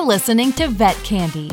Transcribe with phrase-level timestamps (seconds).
[0.00, 1.50] You're listening to Vet Candy.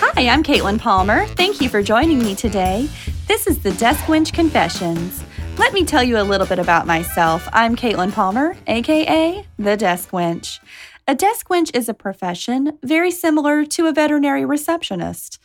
[0.00, 1.26] Hi, I'm Caitlin Palmer.
[1.36, 2.88] Thank you for joining me today.
[3.28, 5.22] This is the Desk Wench Confessions.
[5.56, 7.48] Let me tell you a little bit about myself.
[7.52, 10.58] I'm Caitlin Palmer, aka the Desk Wench.
[11.06, 15.38] A desk wench is a profession very similar to a veterinary receptionist,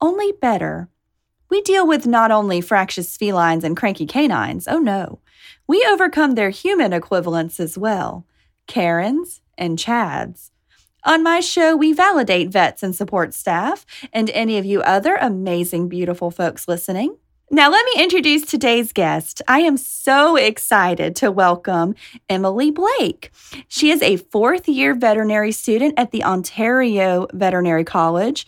[0.00, 0.88] only better.
[1.50, 5.20] We deal with not only fractious felines and cranky canines, oh no,
[5.66, 8.26] we overcome their human equivalents as well
[8.66, 10.50] Karens and Chads.
[11.04, 15.88] On my show, we validate vets and support staff and any of you other amazing,
[15.88, 17.16] beautiful folks listening.
[17.50, 19.40] Now, let me introduce today's guest.
[19.48, 21.94] I am so excited to welcome
[22.28, 23.30] Emily Blake.
[23.68, 28.46] She is a fourth year veterinary student at the Ontario Veterinary College.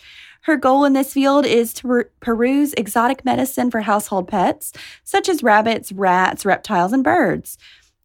[0.50, 4.72] Her goal in this field is to per- peruse exotic medicine for household pets,
[5.04, 7.56] such as rabbits, rats, reptiles, and birds.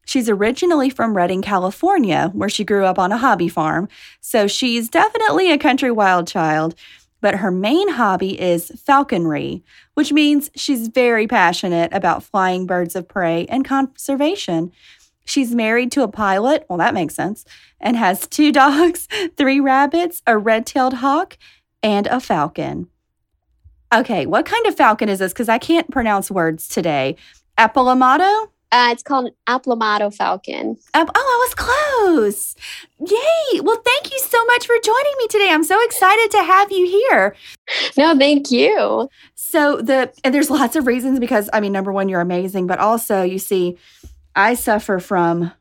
[0.06, 3.88] She's originally from Redding, California, where she grew up on a hobby farm,
[4.22, 6.76] so she's definitely a country wild child
[7.20, 9.64] but her main hobby is falconry,
[9.96, 14.72] which means she's very passionate about flying birds of prey and conservation.
[15.26, 17.44] She's married to a pilot, well, that makes sense,
[17.82, 21.40] and has two dogs, three rabbits, a red tailed hawk,
[21.86, 22.88] and a falcon.
[23.94, 25.32] Okay, what kind of falcon is this?
[25.32, 27.16] Because I can't pronounce words today.
[27.60, 28.48] Apollamato?
[28.72, 30.76] Uh, it's called an Aplomado Falcon.
[30.96, 32.56] oh, I was close.
[33.00, 33.62] Yay.
[33.62, 35.50] Well, thank you so much for joining me today.
[35.52, 37.36] I'm so excited to have you here.
[37.98, 39.10] No, thank you.
[39.36, 42.78] So, the, and there's lots of reasons because, I mean, number one, you're amazing, but
[42.80, 43.78] also, you see,
[44.36, 45.52] I suffer from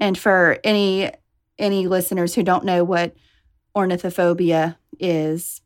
[0.00, 1.12] And for any
[1.58, 3.14] any listeners who don't know what
[3.76, 5.60] ornithophobia is,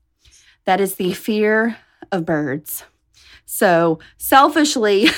[0.64, 1.76] that is the fear
[2.10, 2.84] of birds.
[3.44, 5.08] So, selfishly,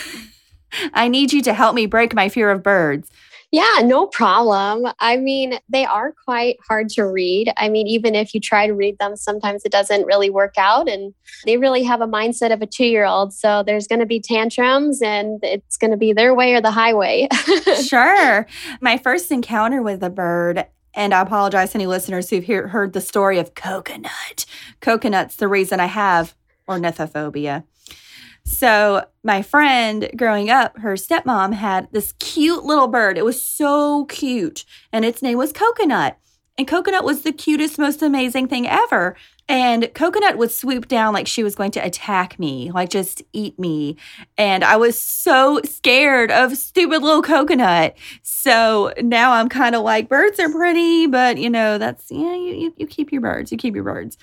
[0.93, 3.11] I need you to help me break my fear of birds.
[3.55, 4.93] Yeah, no problem.
[4.99, 7.53] I mean, they are quite hard to read.
[7.57, 10.89] I mean, even if you try to read them, sometimes it doesn't really work out.
[10.89, 11.15] And
[11.47, 13.33] they really have a mindset of a two year old.
[13.33, 16.73] So there's going to be tantrums and it's going to be their way or the
[16.73, 17.29] highway.
[17.85, 18.45] sure.
[18.81, 22.93] My first encounter with a bird, and I apologize to any listeners who've hear, heard
[22.93, 24.47] the story of coconut.
[24.81, 26.35] Coconut's the reason I have
[26.69, 27.63] ornithophobia.
[28.45, 33.17] So, my friend growing up, her stepmom had this cute little bird.
[33.17, 36.19] It was so cute, and its name was Coconut.
[36.57, 39.17] And Coconut was the cutest, most amazing thing ever.
[39.49, 43.59] And Coconut would swoop down like she was going to attack me, like just eat
[43.59, 43.97] me.
[44.39, 47.97] And I was so scared of stupid little Coconut.
[48.23, 52.55] So now I'm kind of like, birds are pretty, but you know, that's, yeah, you,
[52.55, 54.17] you, you keep your birds, you keep your birds.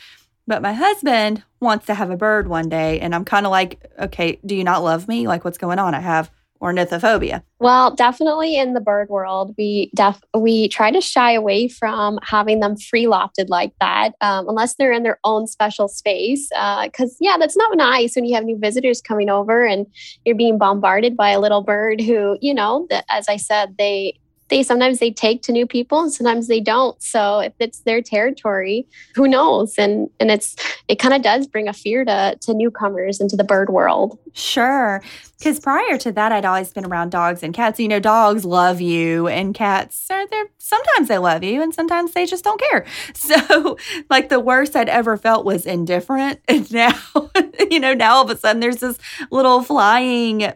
[0.51, 2.99] But my husband wants to have a bird one day.
[2.99, 5.25] And I'm kind of like, okay, do you not love me?
[5.25, 5.95] Like, what's going on?
[5.95, 6.29] I have
[6.61, 7.41] ornithophobia.
[7.59, 12.59] Well, definitely in the bird world, we def we try to shy away from having
[12.59, 16.49] them free lofted like that, um, unless they're in their own special space.
[16.49, 19.87] Because uh, yeah, that's not nice when you have new visitors coming over and
[20.25, 24.19] you're being bombarded by a little bird who, you know, as I said, they
[24.51, 27.01] they sometimes they take to new people and sometimes they don't.
[27.01, 28.85] So if it's their territory
[29.15, 29.75] who knows?
[29.79, 30.55] And and it's
[30.87, 34.19] it kind of does bring a fear to to newcomers into the bird world.
[34.33, 35.01] Sure.
[35.39, 37.79] Because prior to that i'd always been around dogs and cats.
[37.79, 42.11] You know dogs love you and cats are there sometimes they love you and sometimes
[42.11, 42.85] they just don't care.
[43.13, 43.77] So
[44.09, 46.39] like the worst i'd ever felt was indifferent.
[46.47, 46.99] And now
[47.71, 48.97] you know now all of a sudden there's this
[49.31, 50.53] little flying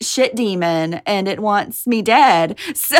[0.00, 2.58] shit demon and it wants me dead.
[2.74, 2.98] So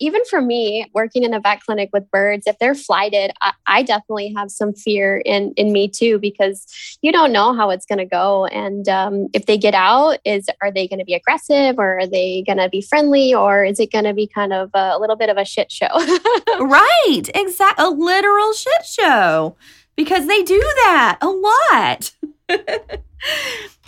[0.00, 3.82] even for me, working in a vet clinic with birds, if they're flighted, I, I,
[3.82, 6.66] definitely have some fear in in me too because
[7.00, 10.46] you don't know how it's going to go, and um, if they get out, is
[10.60, 13.78] are they going to be aggressive or are they going to be friendly or is
[13.80, 15.86] it going to be kind of a, a little bit of a shit show?
[16.60, 19.56] right, exact, a literal shit show
[19.96, 22.10] because they do that a lot.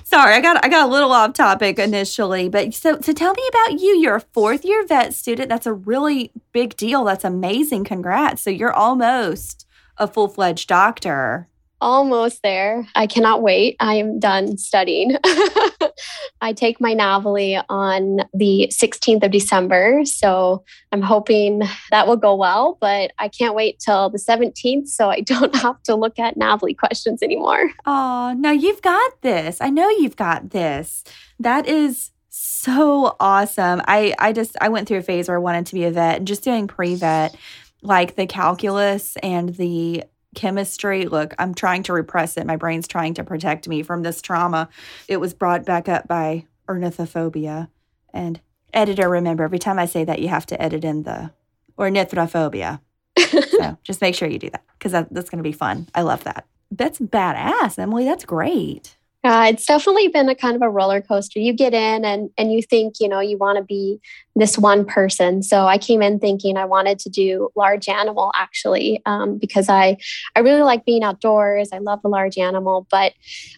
[0.08, 3.42] Sorry, I got I got a little off topic initially, but so so tell me
[3.48, 3.98] about you.
[3.98, 5.48] You're a fourth year vet student.
[5.48, 7.02] That's a really big deal.
[7.02, 7.82] That's amazing.
[7.82, 8.40] Congrats.
[8.40, 9.66] So you're almost
[9.98, 11.48] a full fledged doctor.
[11.80, 12.86] Almost there.
[12.94, 13.76] I cannot wait.
[13.80, 15.16] I am done studying.
[16.40, 20.04] I take my NAVLE on the 16th of December.
[20.04, 25.10] So I'm hoping that will go well, but I can't wait till the 17th so
[25.10, 27.70] I don't have to look at NAVLE questions anymore.
[27.84, 29.60] Oh, now you've got this.
[29.60, 31.04] I know you've got this.
[31.38, 33.80] That is so awesome.
[33.86, 36.18] I I just I went through a phase where I wanted to be a vet
[36.18, 37.34] and just doing pre-vet
[37.82, 40.04] like the calculus and the
[40.36, 41.06] chemistry.
[41.06, 42.46] Look, I'm trying to repress it.
[42.46, 44.68] My brain's trying to protect me from this trauma.
[45.08, 47.68] It was brought back up by ornithophobia.
[48.12, 48.40] And
[48.72, 51.32] editor, remember, every time I say that, you have to edit in the
[51.78, 52.80] ornithophobia.
[53.18, 55.88] so just make sure you do that because that, that's going to be fun.
[55.94, 56.46] I love that.
[56.70, 58.04] That's badass, Emily.
[58.04, 58.96] That's great.
[59.24, 61.40] Uh, it's definitely been a kind of a roller coaster.
[61.40, 64.00] You get in and and you think you know you want to be
[64.36, 65.42] this one person.
[65.42, 69.96] So I came in thinking I wanted to do large animal actually um, because I
[70.36, 71.70] I really like being outdoors.
[71.72, 73.14] I love the large animal, but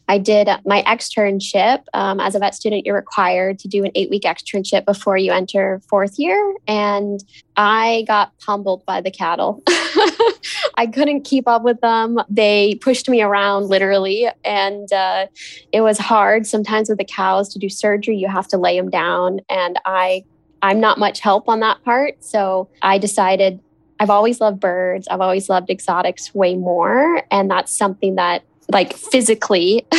[0.07, 2.87] I did my externship um, as a vet student.
[2.87, 7.23] You're required to do an eight week externship before you enter fourth year, and
[7.57, 9.63] I got pummeled by the cattle.
[10.77, 12.21] I couldn't keep up with them.
[12.29, 15.27] They pushed me around literally, and uh,
[15.73, 18.17] it was hard sometimes with the cows to do surgery.
[18.17, 20.23] You have to lay them down, and I
[20.63, 22.23] I'm not much help on that part.
[22.25, 23.61] So I decided
[24.01, 25.09] I've always loved birds.
[25.09, 29.87] I've always loved exotics way more, and that's something that like physically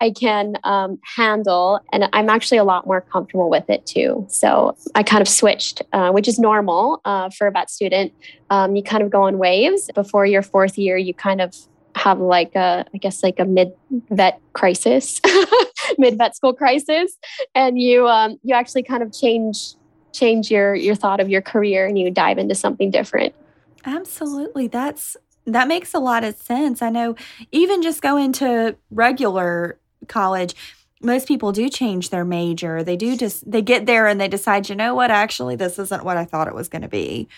[0.00, 1.80] I can um, handle.
[1.92, 4.26] And I'm actually a lot more comfortable with it too.
[4.28, 8.12] So I kind of switched, uh, which is normal uh, for a vet student.
[8.48, 9.90] Um, you kind of go in waves.
[9.94, 11.56] Before your fourth year, you kind of
[11.94, 13.72] have like a, I guess, like a mid
[14.10, 15.20] vet crisis,
[15.98, 17.16] mid vet school crisis.
[17.54, 19.74] And you, um, you actually kind of change
[20.12, 23.32] change your your thought of your career and you dive into something different
[23.84, 25.16] absolutely that's
[25.46, 26.82] that makes a lot of sense.
[26.82, 27.14] I know
[27.52, 29.78] even just going to regular
[30.08, 30.54] college,
[31.00, 32.82] most people do change their major.
[32.82, 36.04] They do just they get there and they decide, you know what, actually this isn't
[36.04, 37.28] what I thought it was going to be.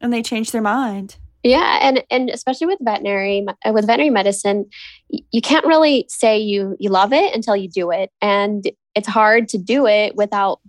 [0.00, 1.16] And they change their mind.
[1.46, 4.68] Yeah, and and especially with veterinary with veterinary medicine,
[5.08, 8.10] you can't really say you you love it until you do it.
[8.20, 10.60] And it's hard to do it without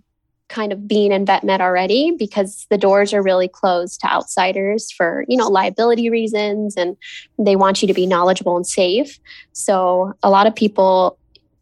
[0.48, 4.92] kind of being in vet med already because the doors are really closed to outsiders
[4.92, 6.96] for you know liability reasons and
[7.38, 9.18] they want you to be knowledgeable and safe
[9.52, 11.18] so a lot of people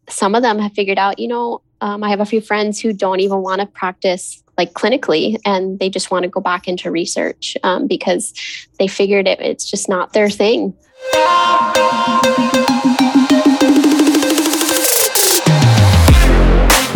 [0.07, 2.93] some of them have figured out you know um, i have a few friends who
[2.93, 6.89] don't even want to practice like clinically and they just want to go back into
[6.91, 8.33] research um, because
[8.79, 10.73] they figured it, it's just not their thing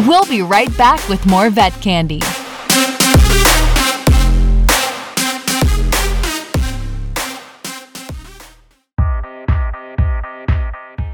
[0.08, 2.20] We'll be right back with more vet candy.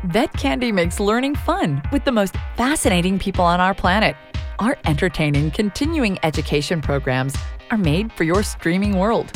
[0.06, 4.16] Vet Candy makes learning fun with the most fascinating people on our planet.
[4.60, 7.36] Our entertaining continuing education programs
[7.70, 9.32] are made for your streaming world.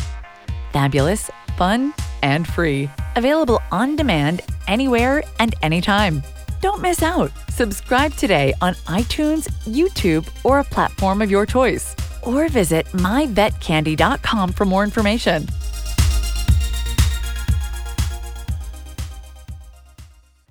[0.74, 2.90] Fabulous, fun, and free.
[3.16, 6.24] Available on demand anywhere and anytime.
[6.60, 7.32] Don't miss out.
[7.50, 11.96] Subscribe today on iTunes, YouTube, or a platform of your choice.
[12.24, 15.48] Or visit myvetcandy.com for more information.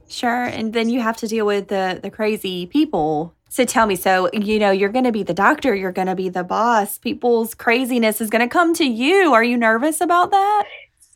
[0.09, 0.45] Sure.
[0.45, 3.35] And then you have to deal with the the crazy people.
[3.51, 6.45] So tell me, so you know, you're gonna be the doctor, you're gonna be the
[6.45, 6.99] boss.
[6.99, 9.33] People's craziness is gonna come to you.
[9.35, 10.65] Are you nervous about that?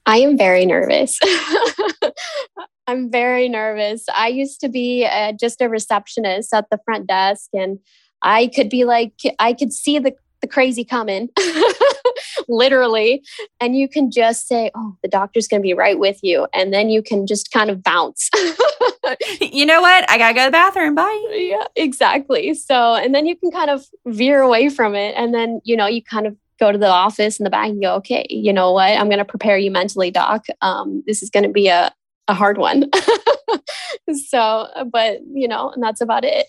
[0.05, 1.19] I am very nervous.
[2.89, 4.05] I'm very nervous.
[4.13, 7.79] I used to be uh, just a receptionist at the front desk, and
[8.21, 10.13] I could be like, I could see the,
[10.45, 11.31] the crazy coming,
[12.49, 13.25] literally.
[13.61, 16.47] And you can just say, Oh, the doctor's going to be right with you.
[16.53, 18.29] And then you can just kind of bounce.
[19.41, 20.11] you know what?
[20.11, 20.95] I got to go to the bathroom.
[20.95, 21.27] Bye.
[21.31, 22.53] Yeah, exactly.
[22.53, 25.15] So, and then you can kind of veer away from it.
[25.17, 27.83] And then, you know, you kind of go to the office in the back and
[27.83, 28.91] go, okay, you know what?
[28.91, 30.45] I'm going to prepare you mentally, doc.
[30.61, 31.91] Um, this is going to be a,
[32.29, 32.91] a hard one.
[34.27, 36.47] so, but you know, and that's about it.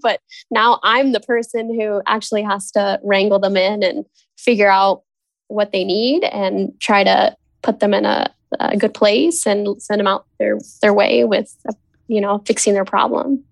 [0.02, 0.20] but
[0.50, 4.04] now I'm the person who actually has to wrangle them in and
[4.36, 5.02] figure out
[5.48, 10.00] what they need and try to put them in a, a good place and send
[10.00, 11.54] them out their their way with
[12.06, 13.44] you know fixing their problem.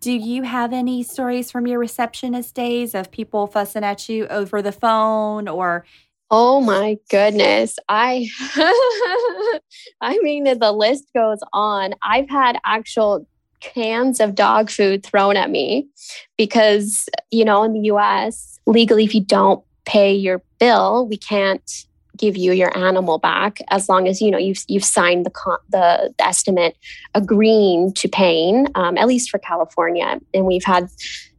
[0.00, 4.60] Do you have any stories from your receptionist days of people fussing at you over
[4.60, 5.86] the phone or
[6.30, 7.78] Oh my goodness.
[7.88, 8.28] I
[10.00, 11.94] I mean the list goes on.
[12.02, 13.26] I've had actual
[13.60, 15.88] cans of dog food thrown at me
[16.36, 21.86] because you know in the US legally if you don't pay your bill, we can't
[22.16, 25.58] give you your animal back as long as you know you've you've signed the con-
[25.70, 26.76] the, the, estimate
[27.14, 30.88] agreeing to paying um, at least for California and we've had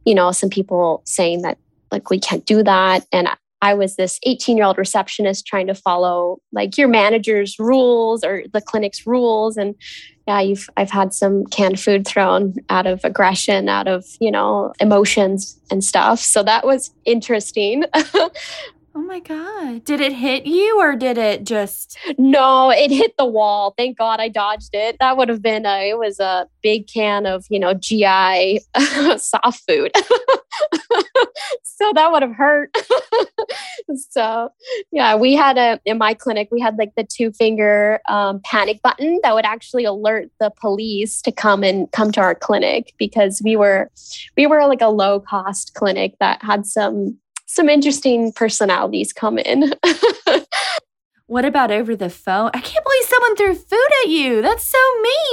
[0.04, 1.56] you know some people saying that
[1.90, 3.28] like we can't do that and
[3.62, 8.44] I was this 18 year old receptionist trying to follow like your manager's rules or
[8.52, 9.56] the clinic's rules.
[9.56, 9.74] And
[10.26, 14.72] yeah, you've, I've had some canned food thrown out of aggression, out of, you know,
[14.80, 16.18] emotions and stuff.
[16.20, 17.84] So that was interesting.
[18.98, 19.84] Oh my God.
[19.84, 21.98] Did it hit you or did it just?
[22.16, 23.74] No, it hit the wall.
[23.76, 24.96] Thank God I dodged it.
[25.00, 28.60] That would have been a, it was a big can of, you know, GI
[29.18, 29.92] soft food.
[31.62, 32.74] so that would have hurt.
[34.08, 34.48] so
[34.90, 38.80] yeah, we had a, in my clinic, we had like the two finger um, panic
[38.80, 43.42] button that would actually alert the police to come and come to our clinic because
[43.44, 43.90] we were,
[44.38, 49.72] we were like a low cost clinic that had some some interesting personalities come in.
[51.26, 52.50] what about over the phone?
[52.52, 54.42] I can't believe someone threw food at you.
[54.42, 54.78] That's so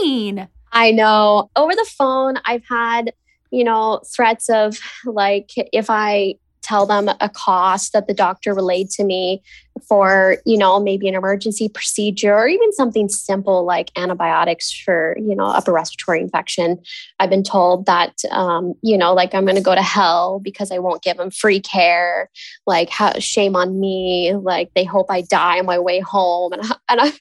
[0.02, 0.48] mean.
[0.72, 1.50] I know.
[1.56, 3.14] Over the phone, I've had,
[3.52, 8.90] you know, threats of like if I tell them a cost that the doctor relayed
[8.92, 9.44] to me
[9.88, 15.36] for you know maybe an emergency procedure or even something simple like antibiotics for you
[15.36, 16.80] know upper respiratory infection.
[17.20, 20.72] I've been told that um, you know like i'm going to go to hell because
[20.72, 22.30] i won't give them free care.
[22.66, 24.34] Like how, shame on me.
[24.36, 26.54] Like they hope i die on my way home.
[26.54, 27.14] And, and i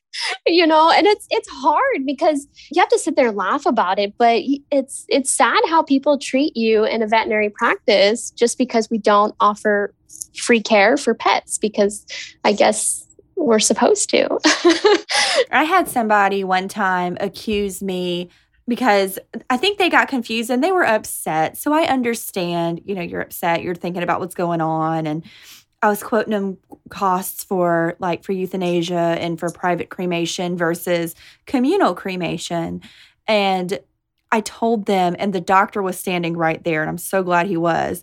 [0.47, 3.99] you know and it's it's hard because you have to sit there and laugh about
[3.99, 8.91] it but it's it's sad how people treat you in a veterinary practice just because
[8.91, 9.95] we don't offer
[10.37, 12.07] free care for pets because
[12.45, 14.39] I guess we're supposed to.
[15.51, 18.31] I had somebody one time accuse me
[18.69, 19.19] because
[19.51, 21.59] I think they got confused and they were upset.
[21.59, 25.07] So I understand, you know, you're upset, you're thinking about what's going on.
[25.07, 25.25] And
[25.83, 31.17] I was quoting them costs for like for euthanasia and for private cremation versus
[31.47, 32.83] communal cremation.
[33.27, 33.81] And
[34.31, 37.57] I told them, and the doctor was standing right there, and I'm so glad he
[37.57, 38.03] was.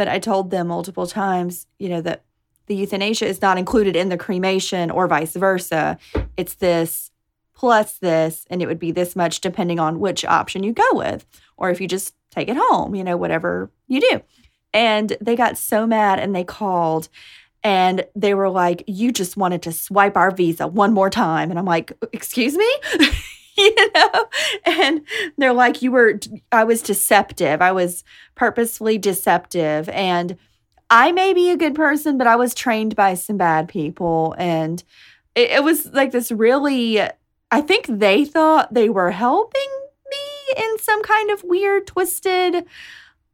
[0.00, 2.24] But I told them multiple times, you know, that
[2.68, 5.98] the euthanasia is not included in the cremation or vice versa.
[6.38, 7.10] It's this
[7.54, 11.26] plus this, and it would be this much depending on which option you go with,
[11.58, 14.22] or if you just take it home, you know, whatever you do.
[14.72, 17.10] And they got so mad and they called
[17.62, 21.50] and they were like, You just wanted to swipe our visa one more time.
[21.50, 22.74] And I'm like, Excuse me?
[23.76, 24.26] you know?
[24.64, 25.02] And
[25.36, 26.18] they're like, you were,
[26.52, 27.60] I was deceptive.
[27.60, 29.88] I was purposefully deceptive.
[29.90, 30.36] And
[30.90, 34.34] I may be a good person, but I was trained by some bad people.
[34.38, 34.82] And
[35.34, 37.00] it, it was like this really,
[37.50, 39.70] I think they thought they were helping
[40.10, 42.64] me in some kind of weird, twisted,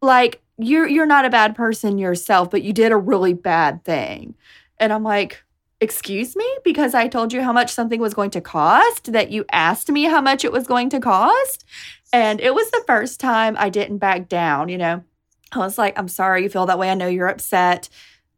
[0.03, 4.35] like, you're you're not a bad person yourself, but you did a really bad thing.
[4.79, 5.43] And I'm like,
[5.81, 9.45] excuse me because I told you how much something was going to cost, that you
[9.53, 11.65] asked me how much it was going to cost.
[12.13, 15.05] And it was the first time I didn't back down, you know.
[15.53, 16.91] I was like, I'm sorry you feel that way.
[16.91, 17.89] I know you're upset.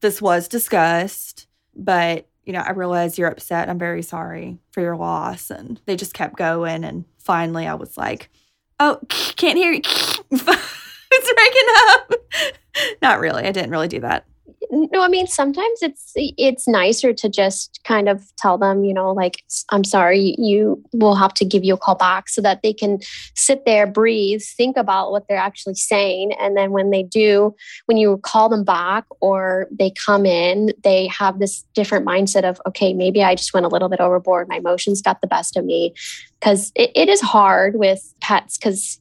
[0.00, 3.68] This was discussed, but you know, I realize you're upset.
[3.68, 5.50] I'm very sorry for your loss.
[5.50, 6.83] And they just kept going.
[6.83, 8.30] And finally, I was like,
[8.80, 9.83] oh, can't hear you.
[10.30, 12.14] it's breaking up.
[13.02, 13.45] Not really.
[13.45, 14.25] I didn't really do that
[14.70, 19.12] no i mean sometimes it's it's nicer to just kind of tell them you know
[19.12, 22.72] like i'm sorry you will have to give you a call back so that they
[22.72, 22.98] can
[23.34, 27.54] sit there breathe think about what they're actually saying and then when they do
[27.87, 32.60] when you call them back or they come in they have this different mindset of
[32.66, 34.48] okay maybe i just went a little bit overboard.
[34.48, 35.94] My emotions got the best of me.
[36.40, 38.98] Because it, it is hard with pets because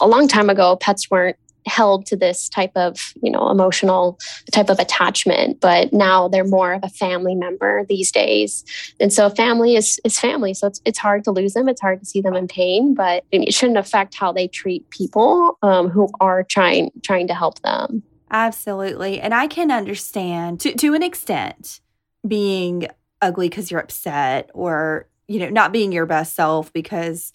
[0.00, 4.18] a long time ago pets weren't held to this type of you know emotional
[4.52, 8.64] type of attachment but now they're more of a family member these days.
[9.00, 12.00] And so family is is family so it's, it's hard to lose them it's hard
[12.00, 16.08] to see them in pain but it shouldn't affect how they treat people um, who
[16.20, 18.02] are trying trying to help them.
[18.30, 19.20] Absolutely.
[19.20, 21.80] And i can understand to, to an extent
[22.26, 22.88] being
[23.20, 27.32] ugly because you're upset or you know not being your best self because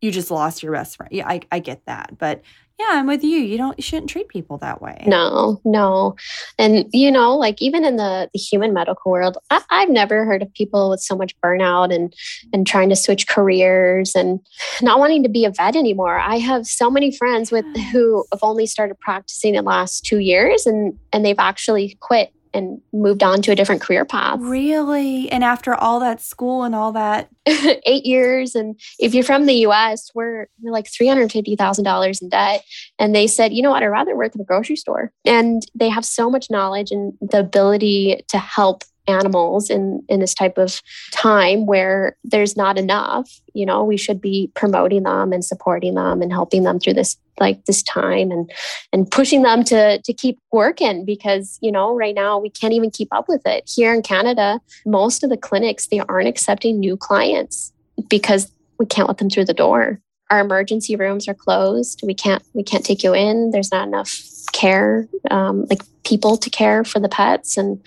[0.00, 1.12] you just lost your best friend.
[1.12, 2.18] Yeah i, I get that.
[2.18, 2.42] But
[2.82, 3.38] yeah, I'm with you.
[3.38, 5.04] You don't you shouldn't treat people that way.
[5.06, 6.16] No, no.
[6.58, 10.42] And you know, like even in the, the human medical world, I, have never heard
[10.42, 12.12] of people with so much burnout and
[12.52, 14.40] and trying to switch careers and
[14.80, 16.18] not wanting to be a vet anymore.
[16.18, 20.18] I have so many friends with who have only started practicing in the last two
[20.18, 24.38] years and and they've actually quit and moved on to a different career path.
[24.40, 25.30] Really?
[25.30, 27.28] And after all that school and all that?
[27.46, 28.54] Eight years.
[28.54, 32.64] And if you're from the US, we're, we're like $350,000 in debt.
[32.98, 35.12] And they said, you know what, I'd rather work at a grocery store.
[35.24, 40.34] And they have so much knowledge and the ability to help animals in in this
[40.34, 40.80] type of
[41.12, 46.22] time where there's not enough you know we should be promoting them and supporting them
[46.22, 48.50] and helping them through this like this time and
[48.92, 52.90] and pushing them to to keep working because you know right now we can't even
[52.90, 53.68] keep up with it.
[53.72, 57.72] Here in canada most of the clinics they aren't accepting new clients
[58.08, 60.00] because we can't let them through the door.
[60.30, 62.02] Our emergency rooms are closed.
[62.04, 63.50] We can't we can't take you in.
[63.50, 64.16] There's not enough
[64.52, 67.80] care um, like people to care for the pets and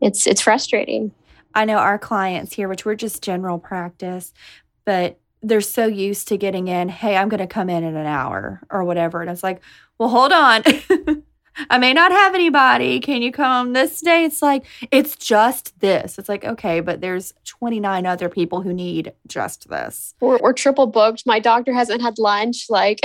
[0.00, 1.12] it's it's frustrating.
[1.54, 4.32] I know our clients here, which we're just general practice,
[4.84, 8.06] but they're so used to getting in, hey, I'm going to come in in an
[8.06, 9.20] hour or whatever.
[9.20, 9.60] And it's like,
[9.98, 10.62] well, hold on.
[11.68, 13.00] I may not have anybody.
[13.00, 14.24] Can you come this day?
[14.24, 16.18] It's like, it's just this.
[16.18, 20.14] It's like, okay, but there's 29 other people who need just this.
[20.20, 21.24] We're, we're triple booked.
[21.26, 22.66] My doctor hasn't had lunch.
[22.68, 23.00] Like,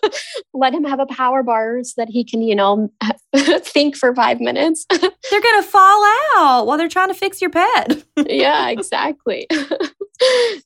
[0.54, 2.90] let him have a power bar so that he can, you know,
[3.36, 4.86] think for five minutes.
[4.90, 6.04] they're going to fall
[6.36, 8.02] out while they're trying to fix your pet.
[8.16, 9.46] yeah, exactly.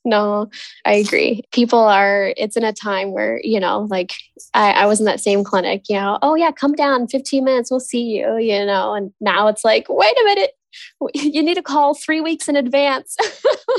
[0.05, 0.51] no,
[0.85, 1.43] I agree.
[1.53, 4.13] People are, it's in a time where, you know, like
[4.55, 7.71] I, I was in that same clinic, you know, oh, yeah, come down 15 minutes,
[7.71, 10.51] we'll see you, you know, and now it's like, wait a minute,
[11.15, 13.17] you need to call three weeks in advance.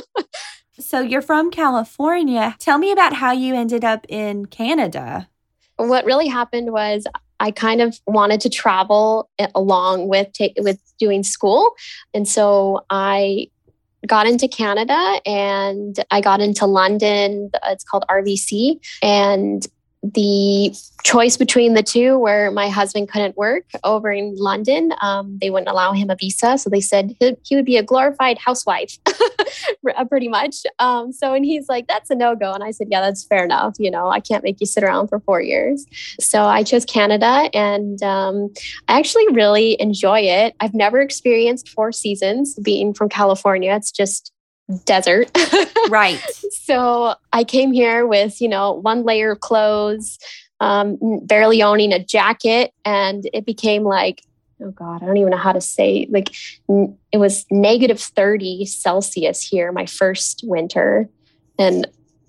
[0.79, 2.55] so you're from California.
[2.59, 5.27] Tell me about how you ended up in Canada.
[5.75, 7.05] What really happened was
[7.41, 11.75] I kind of wanted to travel along with take, with doing school,
[12.13, 13.47] and so I
[14.07, 17.49] got into Canada and I got into London.
[17.67, 18.79] It's called RVC.
[19.01, 19.65] And
[20.03, 25.49] the choice between the two, where my husband couldn't work over in London, um, they
[25.49, 26.57] wouldn't allow him a visa.
[26.57, 28.97] So they said he, he would be a glorified housewife,
[30.09, 30.57] pretty much.
[30.79, 32.51] Um, so, and he's like, that's a no go.
[32.51, 33.75] And I said, yeah, that's fair enough.
[33.79, 35.85] You know, I can't make you sit around for four years.
[36.19, 38.53] So I chose Canada and um,
[38.89, 40.53] I actually really enjoy it.
[40.59, 43.73] I've never experienced four seasons being from California.
[43.73, 44.32] It's just
[44.85, 45.29] desert.
[45.89, 46.21] right.
[46.65, 50.17] So I came here with, you know, one layer of clothes,
[50.61, 52.71] um, barely owning a jacket.
[52.85, 54.23] And it became like,
[54.61, 56.33] oh God, I don't even know how to say, like,
[56.69, 61.09] n- it was negative 30 Celsius here my first winter.
[61.59, 61.85] And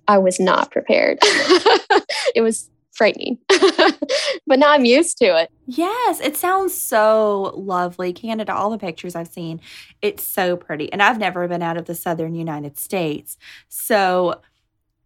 [0.09, 1.19] I was not prepared.
[1.23, 3.39] it was frightening.
[3.49, 5.51] but now I'm used to it.
[5.67, 8.13] Yes, it sounds so lovely.
[8.13, 9.61] Canada, all the pictures I've seen,
[10.01, 10.93] it's so pretty.
[10.93, 13.37] And I've never been out of the southern United States.
[13.69, 14.41] So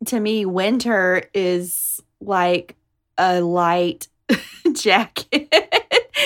[0.06, 2.76] to me, winter is like
[3.16, 4.08] a light
[4.72, 5.52] jacket.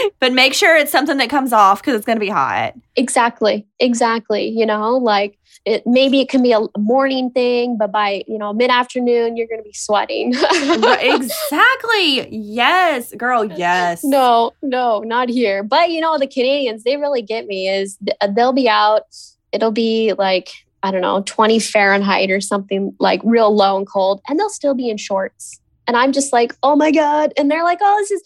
[0.20, 2.74] but make sure it's something that comes off because it's going to be hot.
[2.96, 3.66] Exactly.
[3.78, 4.48] Exactly.
[4.48, 8.52] You know, like it maybe it can be a morning thing, but by you know
[8.52, 10.35] mid afternoon you're going to be sweating.
[10.35, 12.28] exactly.
[12.31, 13.44] Yes, girl.
[13.44, 14.02] Yes.
[14.02, 15.62] No, no, not here.
[15.62, 17.68] But you know the Canadians, they really get me.
[17.68, 17.98] Is
[18.35, 19.07] they'll be out.
[19.52, 20.50] It'll be like
[20.83, 24.74] I don't know 20 Fahrenheit or something like real low and cold, and they'll still
[24.74, 25.61] be in shorts.
[25.87, 27.33] And I'm just like, oh my god.
[27.37, 28.22] And they're like, oh, this is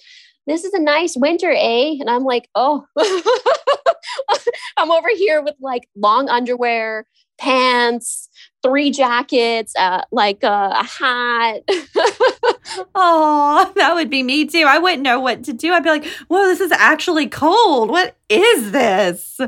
[0.46, 1.96] this is a nice winter, eh?
[2.00, 2.86] And I'm like, oh,
[4.76, 7.06] I'm over here with like long underwear,
[7.38, 8.28] pants,
[8.62, 11.62] three jackets, uh, like uh, a hat.
[12.94, 14.64] oh, that would be me too.
[14.66, 15.72] I wouldn't know what to do.
[15.72, 17.90] I'd be like, whoa, this is actually cold.
[17.90, 19.40] What is this?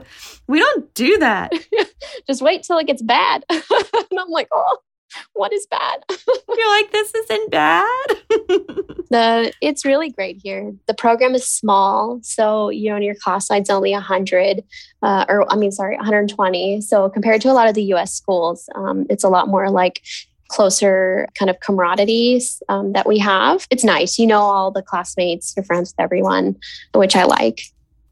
[0.47, 1.53] We don't do that.
[2.27, 3.45] Just wait till it gets bad.
[3.51, 3.63] and
[4.19, 4.79] I'm like, oh,
[5.35, 6.05] what is bad?
[6.11, 8.07] You're like, this isn't bad.
[9.11, 10.75] the it's really great here.
[10.87, 14.65] The program is small, so you know your class size only 100,
[15.03, 16.81] uh, or I mean, sorry, 120.
[16.81, 18.15] So compared to a lot of the U.S.
[18.15, 20.03] schools, um, it's a lot more like
[20.49, 23.67] closer kind of camaraderie um, that we have.
[23.71, 24.19] It's nice.
[24.19, 26.57] You know all the classmates, you're friends with everyone,
[26.95, 27.63] which I like.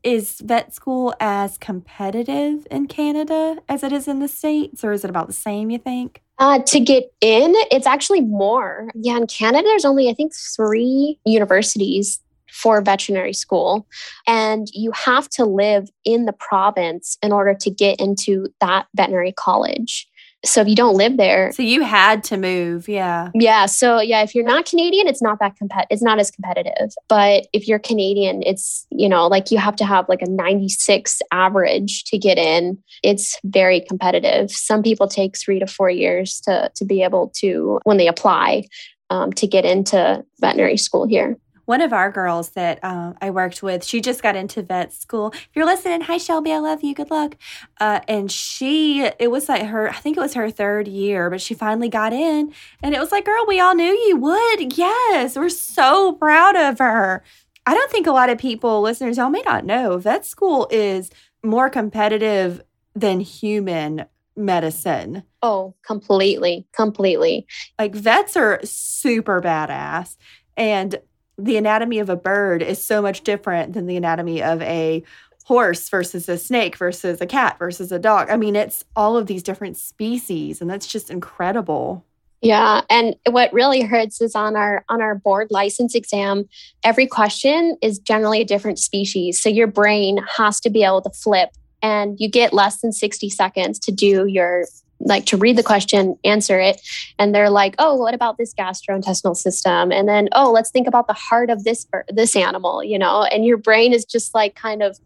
[0.03, 5.03] Is vet school as competitive in Canada as it is in the States, or is
[5.03, 6.23] it about the same, you think?
[6.39, 8.91] Uh, to get in, it's actually more.
[8.95, 12.21] Yeah, in Canada, there's only, I think, three universities
[12.51, 13.87] for veterinary school.
[14.27, 19.33] And you have to live in the province in order to get into that veterinary
[19.33, 20.09] college.
[20.47, 23.31] So if you don't live there, so you had to move, yeah.
[23.35, 26.95] Yeah, so yeah, if you're not Canadian, it's not that compet it's not as competitive.
[27.09, 31.21] But if you're Canadian, it's, you know, like you have to have like a 96
[31.33, 32.79] average to get in.
[33.03, 34.51] It's very competitive.
[34.51, 38.65] Some people take 3 to 4 years to to be able to when they apply
[39.11, 43.63] um, to get into veterinary school here one of our girls that uh, I worked
[43.63, 45.33] with, she just got into vet school.
[45.35, 46.95] If you're listening, hi Shelby, I love you.
[46.95, 47.37] Good luck.
[47.79, 51.41] Uh, and she, it was like her, I think it was her third year, but
[51.41, 52.53] she finally got in.
[52.83, 54.77] And it was like, girl, we all knew you would.
[54.79, 57.23] Yes, we're so proud of her.
[57.67, 61.11] I don't think a lot of people, listeners, y'all may not know, vet school is
[61.43, 62.63] more competitive
[62.95, 65.23] than human medicine.
[65.43, 67.47] Oh, completely, completely.
[67.79, 70.17] Like vets are super badass.
[70.57, 70.97] And
[71.39, 75.03] the anatomy of a bird is so much different than the anatomy of a
[75.45, 78.29] horse versus a snake versus a cat versus a dog.
[78.31, 82.05] I mean, it's all of these different species and that's just incredible.
[82.43, 86.49] Yeah, and what really hurts is on our on our board license exam,
[86.85, 89.41] every question is generally a different species.
[89.41, 91.51] So your brain has to be able to flip
[91.83, 94.67] and you get less than 60 seconds to do your
[95.01, 96.81] like to read the question, answer it,
[97.19, 101.07] and they're like, "Oh, what about this gastrointestinal system?" And then, "Oh, let's think about
[101.07, 103.25] the heart of this er, this animal," you know.
[103.25, 104.99] And your brain is just like kind of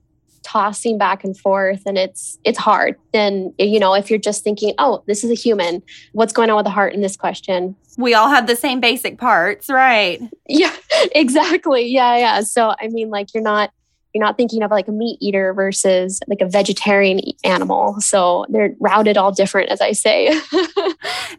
[0.42, 2.96] tossing back and forth and it's it's hard.
[3.12, 6.56] Then you know if you're just thinking oh this is a human what's going on
[6.56, 7.76] with the heart in this question?
[7.98, 10.20] We all have the same basic parts right?
[10.48, 10.74] Yeah
[11.14, 11.86] exactly.
[11.86, 12.40] Yeah yeah.
[12.40, 13.70] So i mean like you're not
[14.14, 18.74] you're not thinking of like a meat eater versus like a vegetarian animal so they're
[18.80, 20.28] routed all different as i say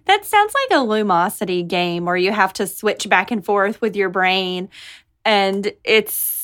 [0.06, 3.96] that sounds like a lumosity game where you have to switch back and forth with
[3.96, 4.70] your brain
[5.26, 6.42] and it's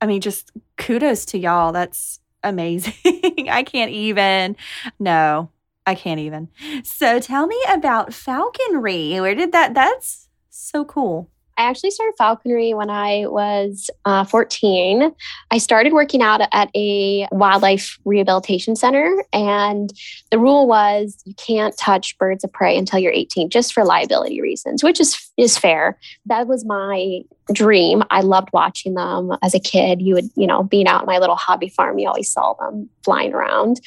[0.00, 1.72] I mean, just kudos to y'all.
[1.72, 2.94] That's amazing.
[3.48, 4.56] I can't even.
[4.98, 5.50] No,
[5.86, 6.48] I can't even.
[6.84, 9.20] So tell me about falconry.
[9.20, 9.74] Where did that?
[9.74, 11.30] That's so cool.
[11.58, 15.12] I actually started falconry when I was uh, 14.
[15.50, 19.92] I started working out at a wildlife rehabilitation center, and
[20.30, 24.40] the rule was you can't touch birds of prey until you're 18, just for liability
[24.40, 25.98] reasons, which is is fair.
[26.26, 28.04] That was my dream.
[28.10, 30.00] I loved watching them as a kid.
[30.00, 32.88] You would, you know, being out in my little hobby farm, you always saw them
[33.04, 33.80] flying around.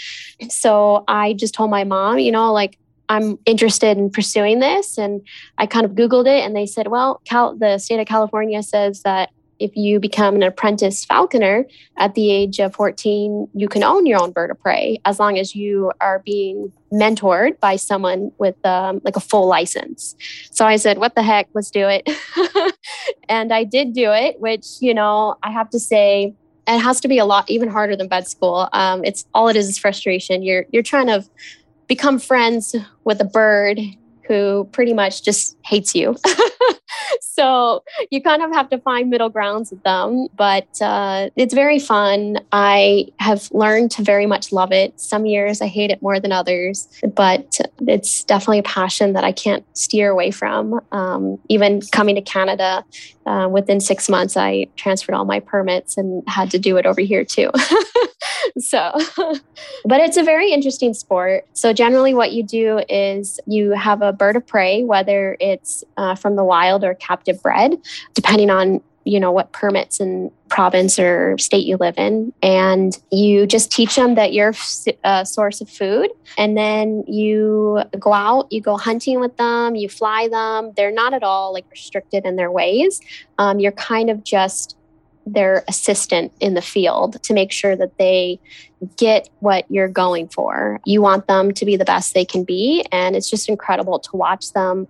[0.49, 2.77] So I just told my mom, you know, like
[3.12, 4.97] I'm interested in pursuing this.
[4.97, 5.21] And
[5.58, 9.02] I kind of Googled it and they said, well, Cal- the state of California says
[9.02, 11.65] that if you become an apprentice falconer
[11.97, 15.38] at the age of 14, you can own your own bird of prey as long
[15.38, 20.15] as you are being mentored by someone with um, like a full license.
[20.52, 22.10] So I said, what the heck, let's do it.
[23.30, 26.34] and I did do it, which, you know, I have to say,
[26.67, 28.69] it has to be a lot even harder than vet school.
[28.71, 30.43] Um, it's all it is is frustration.
[30.43, 31.26] You're you're trying to
[31.91, 32.73] become friends
[33.04, 33.77] with a bird
[34.27, 36.15] who pretty much just hates you.
[37.21, 41.79] so you kind of have to find middle grounds with them, but uh, it's very
[41.79, 42.39] fun.
[42.51, 44.99] I have learned to very much love it.
[44.99, 49.31] Some years I hate it more than others, but it's definitely a passion that I
[49.31, 50.79] can't steer away from.
[50.91, 52.86] Um, even coming to Canada,
[53.25, 57.01] uh, within six months, I transferred all my permits and had to do it over
[57.01, 57.51] here too.
[58.57, 58.91] so,
[59.86, 61.45] but it's a very interesting sport.
[61.53, 66.36] So, generally, what you do is you have bird of prey, whether it's uh, from
[66.36, 67.78] the wild or captive bred,
[68.13, 72.34] depending on you know what permits and province or state you live in.
[72.43, 74.54] And you just teach them that you're
[75.04, 76.10] a source of food.
[76.38, 80.74] And then you go out you go hunting with them you fly them.
[80.76, 83.02] They're not at all like restricted in their ways.
[83.38, 84.78] Um, you're kind of just
[85.25, 88.39] their assistant in the field to make sure that they
[88.97, 90.79] get what you're going for.
[90.86, 92.86] You want them to be the best they can be.
[92.91, 94.88] And it's just incredible to watch them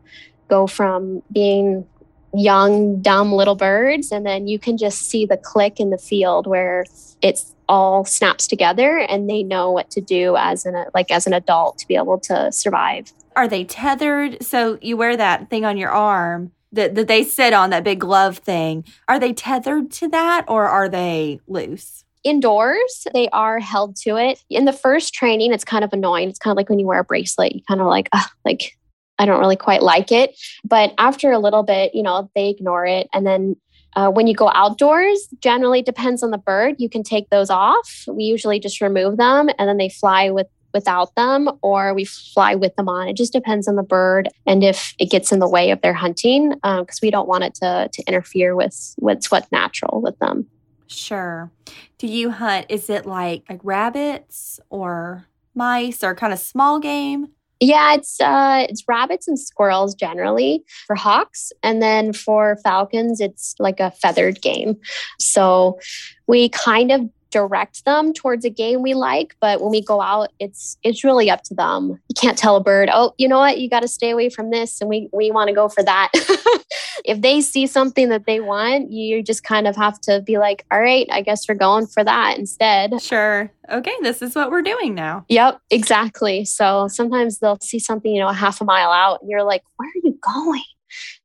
[0.48, 1.86] go from being
[2.34, 4.12] young, dumb little birds.
[4.12, 6.86] And then you can just see the click in the field where
[7.22, 11.34] it's all snaps together and they know what to do as an like as an
[11.34, 13.14] adult to be able to survive.
[13.36, 14.44] Are they tethered?
[14.44, 18.00] So you wear that thing on your arm that, that they sit on that big
[18.00, 18.86] glove thing.
[19.08, 22.06] Are they tethered to that or are they loose?
[22.24, 24.44] Indoors they are held to it.
[24.50, 26.30] In the first training it's kind of annoying.
[26.30, 28.10] It's kind of like when you wear a bracelet you kind of like
[28.46, 28.78] like
[29.18, 30.40] i don't really quite like it.
[30.64, 33.08] But after a little bit you know they ignore it.
[33.14, 33.56] And then
[33.96, 36.76] uh, when you go outdoors generally depends on the bird.
[36.78, 38.06] You can take those off.
[38.08, 42.56] We usually just remove them and then they fly with without them or we fly
[42.56, 43.08] with them on.
[43.08, 45.94] It just depends on the bird and if it gets in the way of their
[45.94, 50.18] hunting because um, we don't want it to, to interfere with what's what's natural with
[50.20, 50.48] them.
[50.88, 51.52] Sure.
[51.98, 52.66] Do you hunt?
[52.70, 57.30] Is it like like rabbits or mice or kind of small game?
[57.60, 63.56] Yeah, it's uh it's rabbits and squirrels generally for hawks and then for falcons it's
[63.60, 64.78] like a feathered game.
[65.20, 65.80] So
[66.28, 70.30] we kind of direct them towards a game we like but when we go out
[70.40, 72.00] it's it's really up to them.
[72.10, 73.60] You can't tell a bird oh you know what?
[73.60, 76.12] You got to stay away from this and we we want to go for that.
[77.04, 80.66] If they see something that they want you just kind of have to be like
[80.72, 83.02] all right i guess we're going for that instead.
[83.02, 83.52] Sure.
[83.72, 85.26] Okay this is what we're doing now.
[85.30, 86.46] Yep exactly.
[86.46, 89.64] So sometimes they'll see something you know a half a mile out and you're like
[89.78, 90.64] where are you going?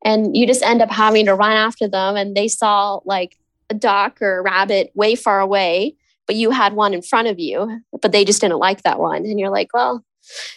[0.04, 3.36] And you just end up having to run after them and they saw like
[3.70, 7.38] a duck or a rabbit way far away, but you had one in front of
[7.38, 9.24] you, but they just didn't like that one.
[9.24, 10.04] And you're like, well,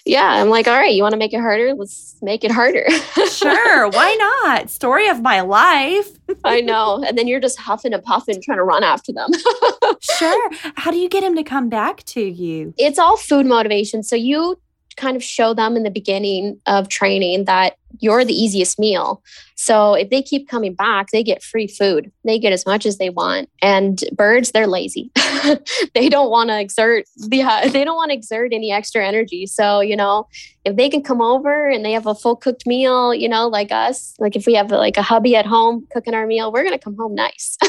[0.05, 0.41] yeah.
[0.41, 1.73] I'm like, all right, you want to make it harder?
[1.75, 2.89] Let's make it harder.
[3.31, 3.89] sure.
[3.89, 4.69] Why not?
[4.69, 6.09] Story of my life.
[6.43, 7.03] I know.
[7.03, 9.29] And then you're just huffing and puffing trying to run after them.
[10.01, 10.49] sure.
[10.75, 12.73] How do you get him to come back to you?
[12.77, 14.01] It's all food motivation.
[14.01, 14.59] So you
[14.97, 19.21] kind of show them in the beginning of training that you're the easiest meal.
[19.55, 22.11] So if they keep coming back, they get free food.
[22.23, 23.49] They get as much as they want.
[23.61, 25.11] And birds, they're lazy.
[25.93, 29.45] they don't want to exert yeah, they don't want to exert any extra energy.
[29.45, 30.27] So, you know,
[30.65, 33.71] if they can come over and they have a full cooked meal, you know, like
[33.71, 36.77] us, like if we have like a hubby at home cooking our meal, we're going
[36.77, 37.57] to come home nice.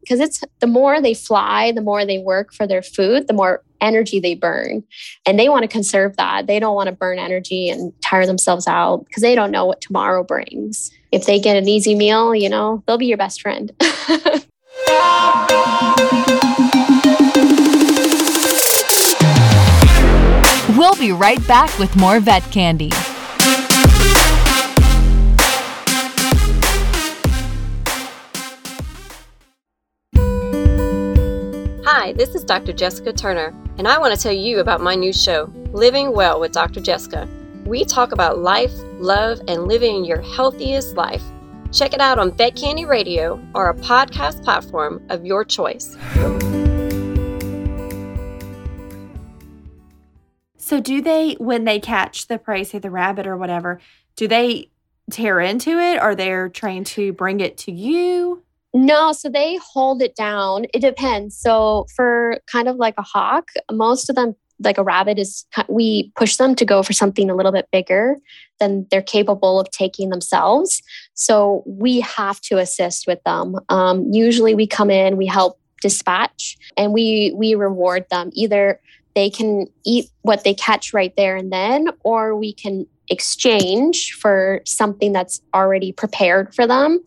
[0.00, 3.62] Because it's the more they fly, the more they work for their food, the more
[3.80, 4.82] energy they burn.
[5.26, 6.46] And they want to conserve that.
[6.46, 9.82] They don't want to burn energy and tire themselves out because they don't know what
[9.82, 10.90] tomorrow brings.
[11.12, 13.70] If they get an easy meal, you know, they'll be your best friend.
[20.76, 22.90] We'll be right back with more vet candy.
[31.84, 32.72] Hi, this is Dr.
[32.72, 36.52] Jessica Turner, and I want to tell you about my new show, Living Well with
[36.52, 36.80] Dr.
[36.80, 37.28] Jessica.
[37.68, 41.22] We talk about life, love, and living your healthiest life.
[41.70, 45.94] Check it out on Vet Candy Radio or a podcast platform of your choice.
[50.56, 53.80] So, do they, when they catch the prey, say the rabbit or whatever,
[54.16, 54.70] do they
[55.10, 58.44] tear into it or they're trying to bring it to you?
[58.72, 60.64] No, so they hold it down.
[60.72, 61.36] It depends.
[61.38, 66.12] So for kind of like a hawk, most of them, like a rabbit, is we
[66.16, 68.16] push them to go for something a little bit bigger
[68.60, 70.82] than they're capable of taking themselves.
[71.14, 73.56] So we have to assist with them.
[73.68, 78.80] Um, usually, we come in, we help dispatch, and we we reward them either
[79.18, 84.60] they can eat what they catch right there and then, or we can exchange for
[84.64, 87.02] something that's already prepared for them,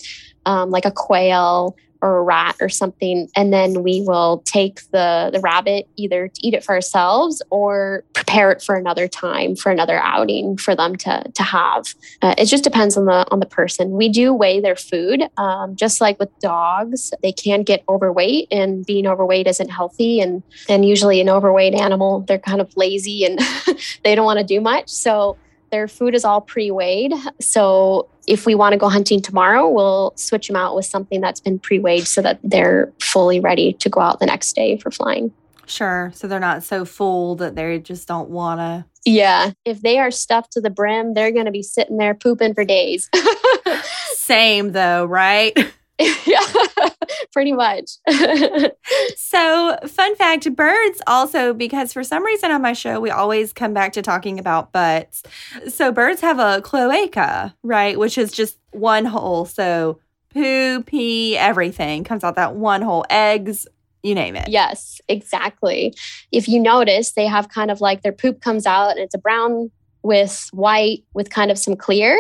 [0.46, 5.30] um, like a quail or a rat or something and then we will take the
[5.34, 9.72] the rabbit either to eat it for ourselves or prepare it for another time for
[9.72, 11.94] another outing for them to to have.
[12.22, 13.92] Uh, it just depends on the on the person.
[13.92, 18.86] We do weigh their food um, just like with dogs they can get overweight and
[18.86, 23.40] being overweight isn't healthy and and usually an overweight animal they're kind of lazy and
[24.04, 24.90] they don't want to do much.
[24.90, 25.38] So
[25.72, 30.48] their food is all pre-weighed so if we want to go hunting tomorrow, we'll switch
[30.48, 34.00] them out with something that's been pre weighed so that they're fully ready to go
[34.00, 35.32] out the next day for flying.
[35.66, 36.12] Sure.
[36.14, 38.86] So they're not so full that they just don't want to.
[39.06, 39.52] Yeah.
[39.66, 42.66] If they are stuffed to the brim, they're going to be sitting there pooping for
[42.66, 43.10] days.
[44.14, 45.58] Same though, right?
[46.26, 46.46] yeah,
[47.34, 47.92] pretty much.
[49.16, 53.74] so, fun fact birds also, because for some reason on my show, we always come
[53.74, 55.24] back to talking about butts.
[55.68, 57.98] So, birds have a cloaca, right?
[57.98, 59.46] Which is just one hole.
[59.46, 60.00] So,
[60.34, 63.06] poo, pee, everything comes out that one hole.
[63.10, 63.68] Eggs,
[64.04, 64.48] you name it.
[64.50, 65.94] Yes, exactly.
[66.32, 69.20] If you notice, they have kind of like their poop comes out and it's a
[69.20, 69.72] brown
[70.04, 72.20] with white with kind of some clear.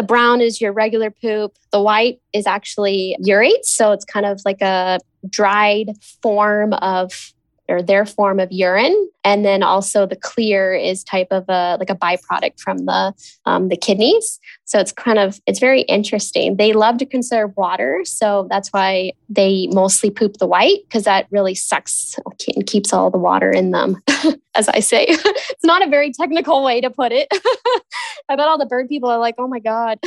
[0.00, 1.58] The brown is your regular poop.
[1.72, 3.64] The white is actually urate.
[3.64, 5.90] So it's kind of like a dried
[6.22, 7.34] form of
[7.70, 9.08] or their form of urine.
[9.22, 13.12] And then also the clear is type of a like a byproduct from the
[13.44, 14.38] um, the kidneys.
[14.64, 16.56] So it's kind of it's very interesting.
[16.56, 18.02] They love to conserve water.
[18.04, 22.16] So that's why they mostly poop the white because that really sucks
[22.54, 24.00] and keeps all the water in them
[24.54, 25.06] as i say.
[25.50, 27.28] It's not a very technical way to put it.
[28.28, 29.98] I bet all the bird people are like oh my god.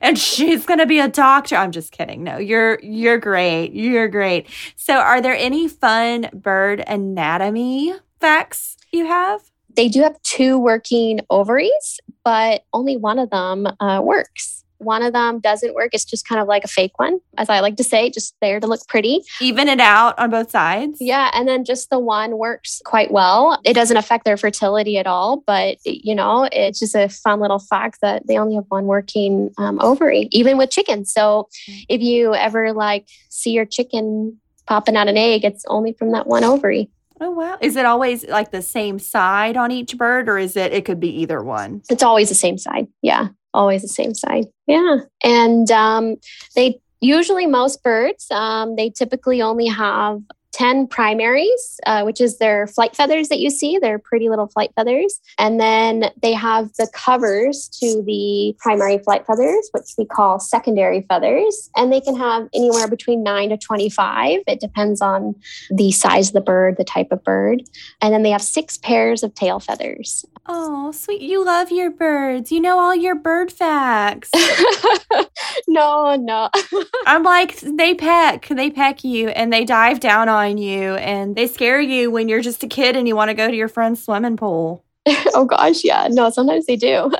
[0.00, 1.56] And she's going to be a doctor.
[1.56, 2.22] I'm just kidding.
[2.24, 3.72] No you're you're great.
[3.72, 4.46] You're great.
[4.76, 9.40] So are there any fun bird anatomy facts you have
[9.76, 14.64] they do have two working ovaries, but only one of them uh, works.
[14.78, 15.90] One of them doesn't work.
[15.92, 18.60] It's just kind of like a fake one, as I like to say, just there
[18.60, 19.22] to look pretty.
[19.40, 20.98] Even it out on both sides.
[21.00, 21.30] Yeah.
[21.32, 23.58] And then just the one works quite well.
[23.64, 27.60] It doesn't affect their fertility at all, but you know, it's just a fun little
[27.60, 31.12] fact that they only have one working um, ovary, even with chickens.
[31.12, 31.48] So
[31.88, 36.26] if you ever like see your chicken popping out an egg, it's only from that
[36.26, 36.90] one ovary.
[37.20, 37.56] Oh wow.
[37.60, 41.00] Is it always like the same side on each bird or is it it could
[41.00, 41.82] be either one?
[41.88, 42.88] It's always the same side.
[43.02, 43.28] Yeah.
[43.52, 44.46] Always the same side.
[44.66, 44.98] Yeah.
[45.22, 46.16] And um,
[46.56, 50.20] they usually most birds, um, they typically only have
[50.54, 53.76] 10 primaries, uh, which is their flight feathers that you see.
[53.76, 55.20] They're pretty little flight feathers.
[55.36, 61.02] And then they have the covers to the primary flight feathers, which we call secondary
[61.08, 61.70] feathers.
[61.76, 64.42] And they can have anywhere between 9 to 25.
[64.46, 65.34] It depends on
[65.70, 67.64] the size of the bird, the type of bird.
[68.00, 70.24] And then they have six pairs of tail feathers.
[70.46, 71.22] Oh, sweet.
[71.22, 72.52] You love your birds.
[72.52, 74.30] You know all your bird facts.
[75.68, 76.50] no, no.
[77.06, 81.46] I'm like, they peck, they peck you and they dive down on you and they
[81.46, 84.02] scare you when you're just a kid and you want to go to your friend's
[84.02, 84.84] swimming pool.
[85.34, 86.08] oh gosh, yeah.
[86.10, 87.12] No, sometimes they do.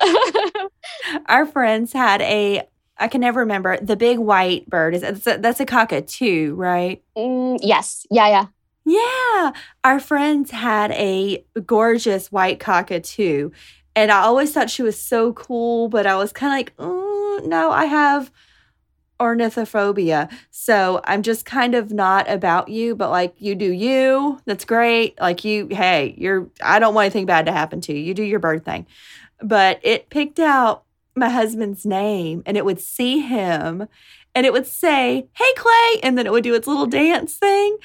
[1.26, 2.62] Our friends had a,
[2.98, 4.94] I can never remember, the big white bird.
[4.94, 7.02] Is that's a, that's a cockatoo, right?
[7.16, 8.06] Mm, yes.
[8.10, 8.28] Yeah.
[8.28, 8.46] Yeah.
[8.86, 9.52] Yeah.
[9.82, 13.50] Our friends had a gorgeous white cockatoo.
[13.96, 17.40] And I always thought she was so cool, but I was kind of like, oh,
[17.44, 18.30] no, I have
[19.20, 20.30] ornithophobia.
[20.50, 24.40] So I'm just kind of not about you, but like you do you.
[24.44, 25.20] That's great.
[25.20, 28.00] Like you, hey, you're, I don't want anything bad to happen to you.
[28.00, 28.86] You do your bird thing.
[29.42, 33.86] But it picked out my husband's name and it would see him
[34.34, 36.00] and it would say, Hey, Clay.
[36.02, 37.78] And then it would do its little dance thing.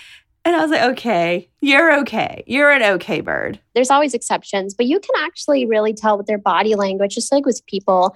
[0.46, 2.44] And I was like, okay, you're okay.
[2.48, 3.60] You're an okay bird.
[3.76, 7.46] There's always exceptions, but you can actually really tell with their body language, just like
[7.46, 8.16] with people,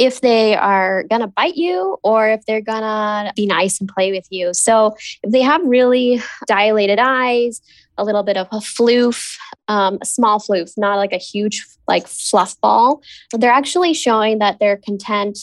[0.00, 3.88] if they are going to bite you or if they're going to be nice and
[3.88, 4.54] play with you.
[4.54, 7.60] So if they have really dilated eyes,
[7.98, 9.36] a little bit of a floof,
[9.68, 14.58] um, a small floof, not like a huge like fluff ball, they're actually showing that
[14.58, 15.38] they're content,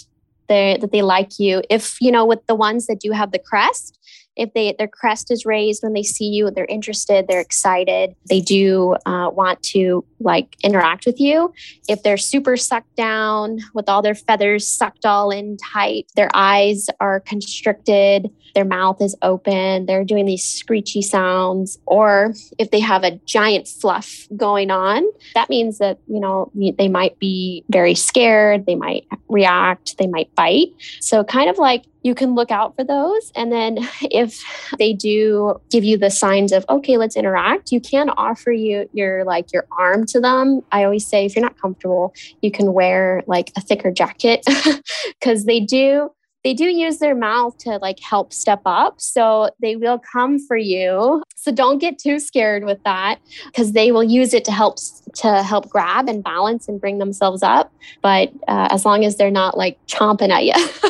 [0.49, 1.61] they that they like you.
[1.69, 3.96] If you know with the ones that do have the crest,
[4.37, 8.39] if they their crest is raised when they see you they're interested they're excited they
[8.39, 11.53] do uh, want to like interact with you.
[11.87, 16.87] If they're super sucked down with all their feathers sucked all in tight their eyes
[16.99, 23.03] are constricted their mouth is open they're doing these screechy sounds or if they have
[23.03, 25.03] a giant fluff going on
[25.35, 30.33] that means that you know they might be very scared they might react they might
[30.35, 30.69] bite.
[30.99, 33.31] So kind of like you can look out for those.
[33.35, 34.41] And then if
[34.79, 39.25] they do give you the signs of, okay, let's interact, you can offer you your
[39.25, 40.61] like your arm to them.
[40.71, 44.45] I always say if you're not comfortable, you can wear like a thicker jacket
[45.19, 46.09] because they do
[46.43, 49.01] they do use their mouth to like help step up.
[49.01, 51.23] So they will come for you.
[51.35, 54.77] So don't get too scared with that because they will use it to help
[55.15, 57.73] to help grab and balance and bring themselves up.
[58.01, 60.89] But uh, as long as they're not like chomping at you,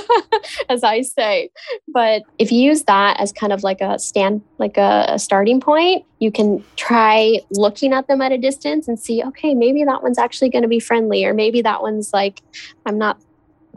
[0.70, 1.50] as I say.
[1.88, 5.60] But if you use that as kind of like a stand, like a, a starting
[5.60, 10.04] point, you can try looking at them at a distance and see, okay, maybe that
[10.04, 12.42] one's actually going to be friendly, or maybe that one's like,
[12.86, 13.22] I'm not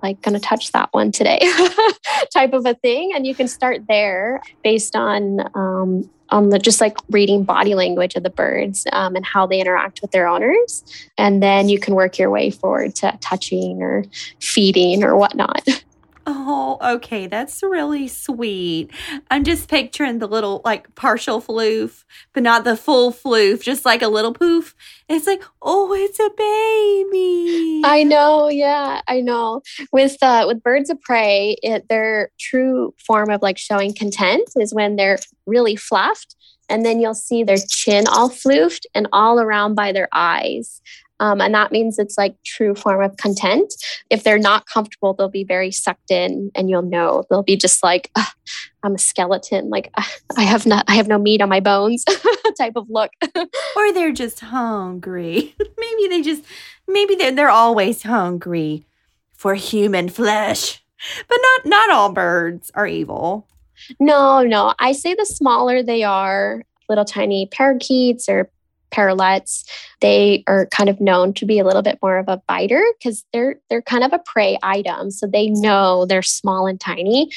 [0.02, 1.40] like going to touch that one today
[2.34, 3.12] type of a thing.
[3.14, 8.14] And you can start there based on um, on the just like reading body language
[8.14, 10.84] of the birds um, and how they interact with their owners.
[11.18, 14.04] And then you can work your way forward to touching or
[14.40, 15.66] feeding or whatnot
[16.32, 17.26] Oh, okay.
[17.26, 18.92] That's really sweet.
[19.32, 24.00] I'm just picturing the little like partial floof, but not the full floof, just like
[24.00, 24.76] a little poof.
[25.08, 27.82] It's like, oh, it's a baby.
[27.84, 29.62] I know, yeah, I know.
[29.92, 34.72] With uh with birds of prey, it, their true form of like showing content is
[34.72, 36.36] when they're really fluffed
[36.68, 40.80] and then you'll see their chin all floofed and all around by their eyes.
[41.20, 43.72] Um, and that means it's like true form of content.
[44.08, 47.82] If they're not comfortable, they'll be very sucked in and you'll know they'll be just
[47.82, 48.10] like,
[48.82, 49.68] I'm a skeleton.
[49.68, 49.92] Like
[50.36, 52.04] I have not, I have no meat on my bones
[52.58, 53.12] type of look.
[53.36, 55.54] or they're just hungry.
[55.78, 56.42] maybe they just,
[56.88, 58.86] maybe they're, they're always hungry
[59.34, 60.82] for human flesh.
[61.28, 63.46] But not, not all birds are evil.
[63.98, 64.74] No, no.
[64.78, 68.50] I say the smaller they are, little tiny parakeets or
[68.90, 69.64] parrotlets
[70.00, 73.24] they are kind of known to be a little bit more of a biter because
[73.32, 77.30] they're they're kind of a prey item so they know they're small and tiny.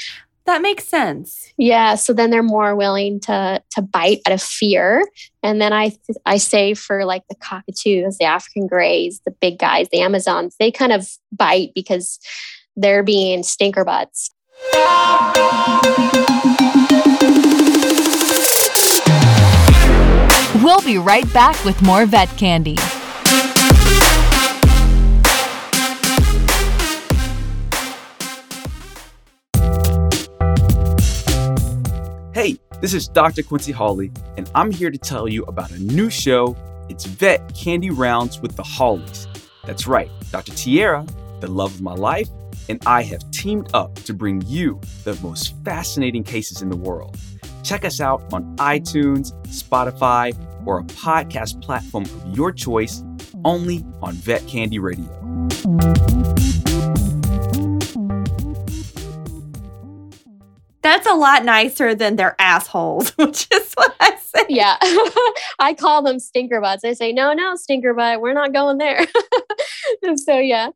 [0.45, 1.53] That makes sense.
[1.57, 5.05] Yeah so then they're more willing to to bite out of fear.
[5.41, 5.91] And then i
[6.25, 10.71] i say for like the cockatoos the african grays the big guys the amazons they
[10.71, 12.19] kind of bite because
[12.75, 14.31] they're being stinker butts
[20.61, 22.75] We'll be right back with more vet candy.
[32.35, 33.41] Hey, this is Dr.
[33.41, 36.55] Quincy Hawley, and I'm here to tell you about a new show.
[36.87, 39.25] It's Vet Candy Rounds with the Hawleys.
[39.65, 40.51] That's right, Dr.
[40.51, 41.03] Tierra,
[41.39, 42.29] the love of my life,
[42.69, 47.17] and I have teamed up to bring you the most fascinating cases in the world.
[47.63, 50.35] Check us out on iTunes, Spotify,
[50.65, 53.03] or a podcast platform of your choice
[53.45, 55.09] only on Vet Candy Radio.
[60.81, 64.45] That's a lot nicer than their assholes, which is what I say.
[64.49, 64.77] Yeah.
[65.59, 66.83] I call them stinker butts.
[66.83, 69.05] I say, no, no, stinker butt, we're not going there.
[70.17, 70.69] so, yeah.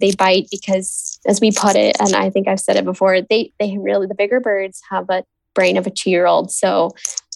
[0.00, 3.52] They bite because, as we put it, and I think I've said it before, they,
[3.60, 5.22] they really, the bigger birds have a
[5.54, 6.50] brain of a two year old.
[6.50, 6.90] So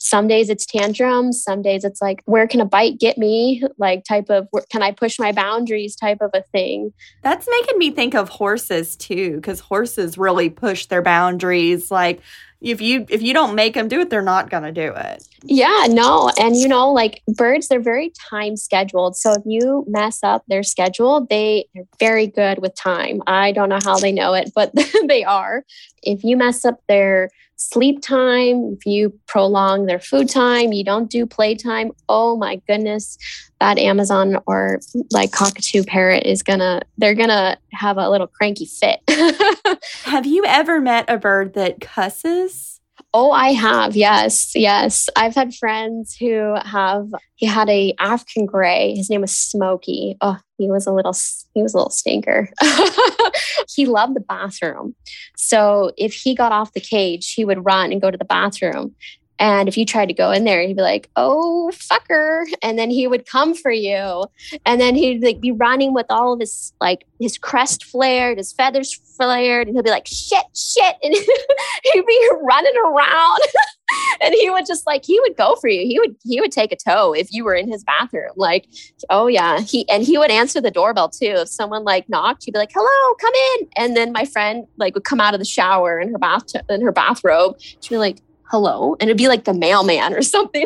[0.04, 4.04] some days it's tantrums some days it's like where can a bite get me like
[4.04, 6.92] type of can i push my boundaries type of a thing
[7.22, 11.90] That's making me think of horses too, because horses really push their boundaries.
[11.90, 12.20] Like
[12.60, 15.26] if you if you don't make them do it, they're not gonna do it.
[15.44, 20.22] yeah no and you know like birds they're very time scheduled so if you mess
[20.22, 23.22] up their schedule they they're very good with time.
[23.26, 24.72] I don't know how they know it but
[25.06, 25.64] they are.
[26.02, 31.08] If you mess up their sleep time if you prolong their food time you don't
[31.08, 33.16] do playtime oh my goodness
[33.60, 34.80] that amazon or
[35.10, 39.00] like cockatoo parrot is gonna they're gonna have a little cranky fit
[40.04, 42.80] Have you ever met a bird that cusses?
[43.12, 43.96] Oh, I have.
[43.96, 44.52] Yes.
[44.54, 45.08] Yes.
[45.16, 48.94] I've had friends who have he had a African gray.
[48.94, 50.16] His name was Smokey.
[50.20, 51.14] Oh, he was a little
[51.54, 52.48] he was a little stinker.
[53.68, 54.94] he loved the bathroom.
[55.36, 58.94] So if he got off the cage, he would run and go to the bathroom.
[59.38, 62.90] And if you tried to go in there, he'd be like, "Oh, fucker!" And then
[62.90, 64.26] he would come for you.
[64.64, 68.52] And then he'd like be running with all of his like his crest flared, his
[68.52, 71.14] feathers flared, and he'll be like, "Shit, shit!" And
[71.92, 73.40] he'd be running around.
[74.20, 75.80] and he would just like he would go for you.
[75.80, 78.32] He would he would take a toe if you were in his bathroom.
[78.36, 78.66] Like,
[79.10, 79.60] oh yeah.
[79.60, 81.34] He and he would answer the doorbell too.
[81.38, 84.94] If someone like knocked, he'd be like, "Hello, come in." And then my friend like
[84.94, 87.56] would come out of the shower in her bath in her bathrobe.
[87.60, 88.18] She'd be like,
[88.54, 90.64] "Hello," and it'd be like the mailman or something.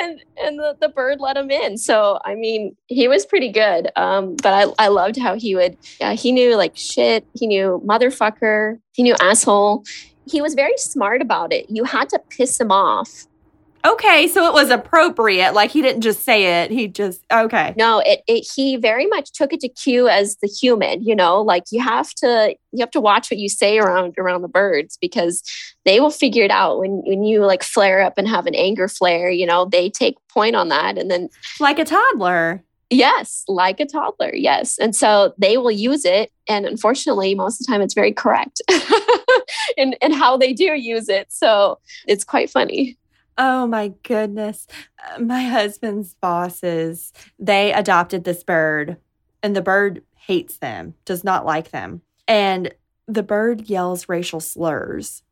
[0.00, 1.76] and and the, the bird let him in.
[1.76, 3.90] So I mean, he was pretty good.
[3.96, 5.76] Um, but I I loved how he would.
[6.00, 7.26] Yeah, he knew like shit.
[7.34, 8.78] He knew motherfucker.
[8.92, 9.82] He knew asshole.
[10.30, 11.66] He was very smart about it.
[11.68, 13.26] You had to piss him off.
[13.84, 15.54] Okay, so it was appropriate.
[15.54, 16.70] Like he didn't just say it.
[16.70, 17.74] He just okay.
[17.76, 21.40] No, it, it he very much took it to cue as the human, you know,
[21.40, 24.98] like you have to you have to watch what you say around around the birds
[25.00, 25.42] because
[25.84, 28.88] they will figure it out when when you like flare up and have an anger
[28.88, 31.28] flare, you know, they take point on that and then
[31.60, 32.62] Like a toddler.
[32.90, 34.34] Yes, like a toddler.
[34.34, 34.78] Yes.
[34.78, 36.32] And so they will use it.
[36.48, 38.62] And unfortunately, most of the time it's very correct
[39.76, 41.30] in, in how they do use it.
[41.30, 42.96] So it's quite funny.
[43.38, 44.66] Oh my goodness.
[45.20, 48.96] My husband's bosses, they adopted this bird
[49.42, 52.02] and the bird hates them, does not like them.
[52.26, 52.74] And
[53.06, 55.22] the bird yells racial slurs.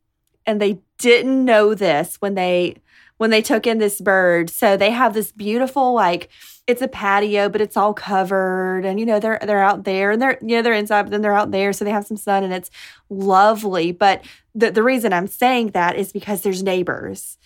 [0.47, 2.77] And they didn't know this when they
[3.19, 4.51] when they took in this bird.
[4.51, 6.29] So they have this beautiful like
[6.69, 10.23] it's a patio, but it's all covered and you know they're they're out there and
[10.23, 12.45] they're you know they're inside, but then they're out there so they have some sun
[12.45, 12.71] and it's
[13.11, 13.91] lovely.
[13.91, 17.39] But the the reason I'm saying that is because there's neighbors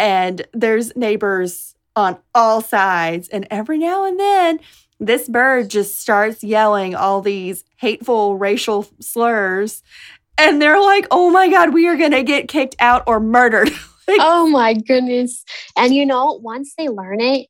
[0.00, 3.28] and there's neighbors on all sides.
[3.28, 4.60] And every now and then
[4.98, 9.82] this bird just starts yelling all these hateful racial slurs.
[10.38, 13.70] And they're like oh my god we are going to get kicked out or murdered.
[14.18, 15.44] Oh my goodness.
[15.76, 17.46] And you know, once they learn it-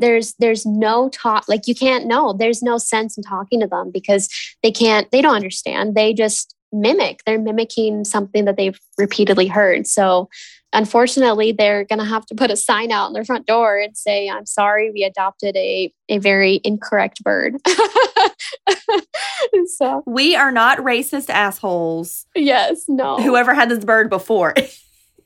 [0.00, 2.34] there's there's no talk like you can't know.
[2.34, 4.28] There's no sense in talking to them because
[4.62, 5.94] they can't they don't understand.
[5.94, 7.20] They just mimic.
[7.24, 9.86] They're mimicking something that they've repeatedly heard.
[9.86, 10.28] So
[10.74, 13.96] unfortunately they're going to have to put a sign out on their front door and
[13.96, 17.56] say i'm sorry we adopted a a very incorrect bird.
[19.66, 22.26] So we are not racist assholes.
[22.34, 23.16] Yes no.
[23.18, 24.54] Whoever had this bird before.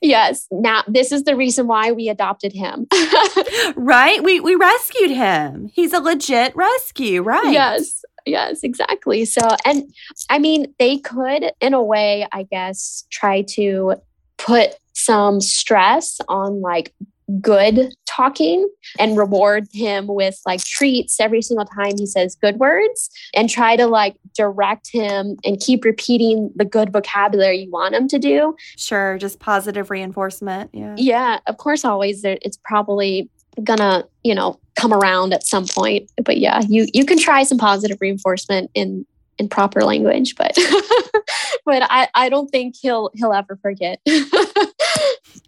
[0.01, 2.87] Yes now this is the reason why we adopted him.
[3.75, 4.23] Right?
[4.23, 5.69] We we rescued him.
[5.73, 7.51] He's a legit rescue right?
[7.51, 9.25] Yes, yes, exactly.
[9.25, 9.91] So, and
[10.29, 13.95] I mean, they could, in a way, I guess, try to
[14.37, 16.93] put some stress on like
[17.41, 23.09] good talking and reward him with like treats every single time he says good words
[23.35, 28.07] and try to like direct him and keep repeating the good vocabulary you want him
[28.07, 28.55] to do.
[28.77, 33.29] sure just positive reinforcement yeah Yeah, of course, always there, it's probably
[33.63, 36.11] gonna, you know, come around at some point.
[36.23, 39.05] But yeah, you you can try some positive reinforcement in
[39.37, 40.55] in proper language, but
[41.65, 43.99] but I I don't think he'll he'll ever forget.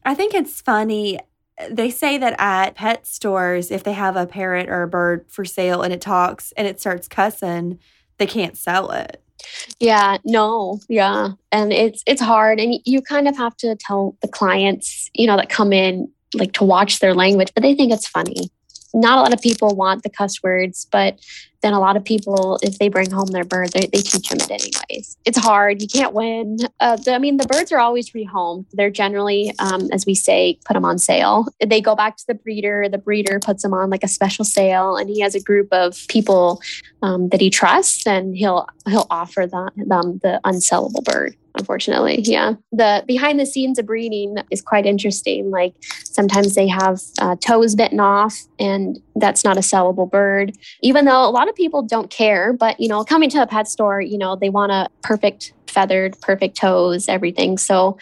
[0.06, 1.20] I think it's funny.
[1.70, 5.46] They say that at pet stores, if they have a parrot or a bird for
[5.46, 7.80] sale and it talks and it starts cussing,
[8.18, 9.22] they can't sell it.
[9.80, 14.28] yeah, no, yeah, and it's it's hard, and you kind of have to tell the
[14.28, 18.08] clients, you know, that come in like to watch their language, but they think it's
[18.08, 18.50] funny.
[18.94, 21.20] Not a lot of people want the cuss words, but
[21.62, 24.40] then a lot of people, if they bring home their bird, they, they teach them
[24.42, 25.18] it anyways.
[25.26, 25.82] It's hard.
[25.82, 26.58] You can't win.
[26.80, 28.66] Uh, the, I mean, the birds are always rehomed.
[28.74, 31.48] They're generally, um, as we say, put them on sale.
[31.66, 32.90] They go back to the breeder.
[32.90, 35.98] The breeder puts them on like a special sale, and he has a group of
[36.08, 36.62] people
[37.02, 41.36] um, that he trusts, and he'll he'll offer them, them the unsellable bird.
[41.56, 42.22] Unfortunately.
[42.22, 42.54] Yeah.
[42.72, 45.52] The behind the scenes of breeding is quite interesting.
[45.52, 45.74] Like
[46.04, 51.28] sometimes they have uh, toes bitten off, and that's not a sellable bird, even though
[51.28, 52.54] a lot of people don't care.
[52.54, 56.20] But, you know, coming to a pet store, you know, they want a perfect feathered,
[56.22, 57.58] perfect toes, everything.
[57.58, 57.98] So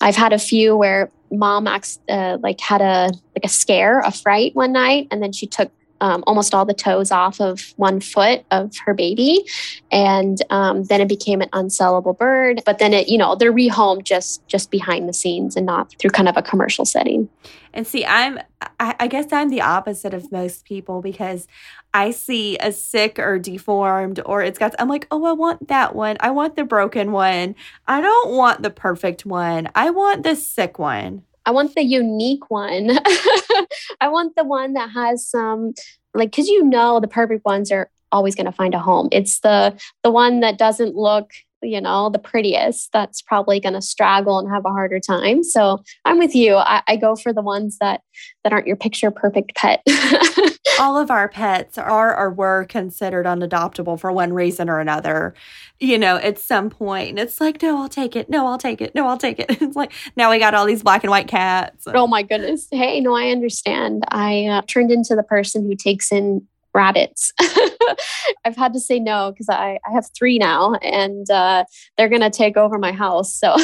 [0.00, 4.54] I've had a few where mom uh, like had a like a scare, a fright
[4.54, 5.70] one night, and then she took
[6.00, 9.44] um, almost all the toes off of one foot of her baby.
[9.90, 12.62] And um, then it became an unsellable bird.
[12.64, 16.10] But then it, you know, they're rehomed just just behind the scenes and not through
[16.10, 17.28] kind of a commercial setting.
[17.72, 18.38] And see, I'm
[18.78, 21.46] I, I guess I'm the opposite of most people because
[21.94, 25.94] I see a sick or deformed or it's got I'm like, oh, I want that
[25.94, 26.16] one.
[26.20, 27.54] I want the broken one.
[27.86, 29.68] I don't want the perfect one.
[29.74, 31.22] I want the sick one.
[31.50, 32.90] I want the unique one.
[34.00, 35.74] I want the one that has some
[36.14, 39.08] like cuz you know the perfect ones are always going to find a home.
[39.10, 43.82] It's the the one that doesn't look you know the prettiest that's probably going to
[43.82, 47.42] straggle and have a harder time so i'm with you I, I, go for the
[47.42, 48.00] ones that
[48.42, 49.82] that aren't your picture perfect pet
[50.80, 55.34] all of our pets are or were considered unadoptable for one reason or another,
[55.78, 57.10] you know, at some point.
[57.10, 58.30] And it's like, no, I'll take it.
[58.30, 58.94] No, I'll take it.
[58.94, 59.50] No, I'll take it.
[59.60, 61.84] It's like, now we got all these black and white cats.
[61.86, 62.66] Oh my goodness.
[62.70, 64.04] Hey, no, I understand.
[64.08, 67.32] I uh, turned into the person who takes in rabbits.
[68.44, 71.64] I've had to say no because I, I have three now and uh,
[71.96, 73.34] they're going to take over my house.
[73.34, 73.56] So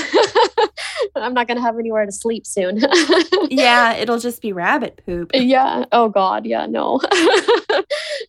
[1.16, 2.82] I'm not going to have anywhere to sleep soon.
[3.50, 5.30] yeah, it'll just be rabbit poop.
[5.34, 5.84] Yeah.
[5.92, 6.46] Oh, God.
[6.46, 7.00] Yeah, no.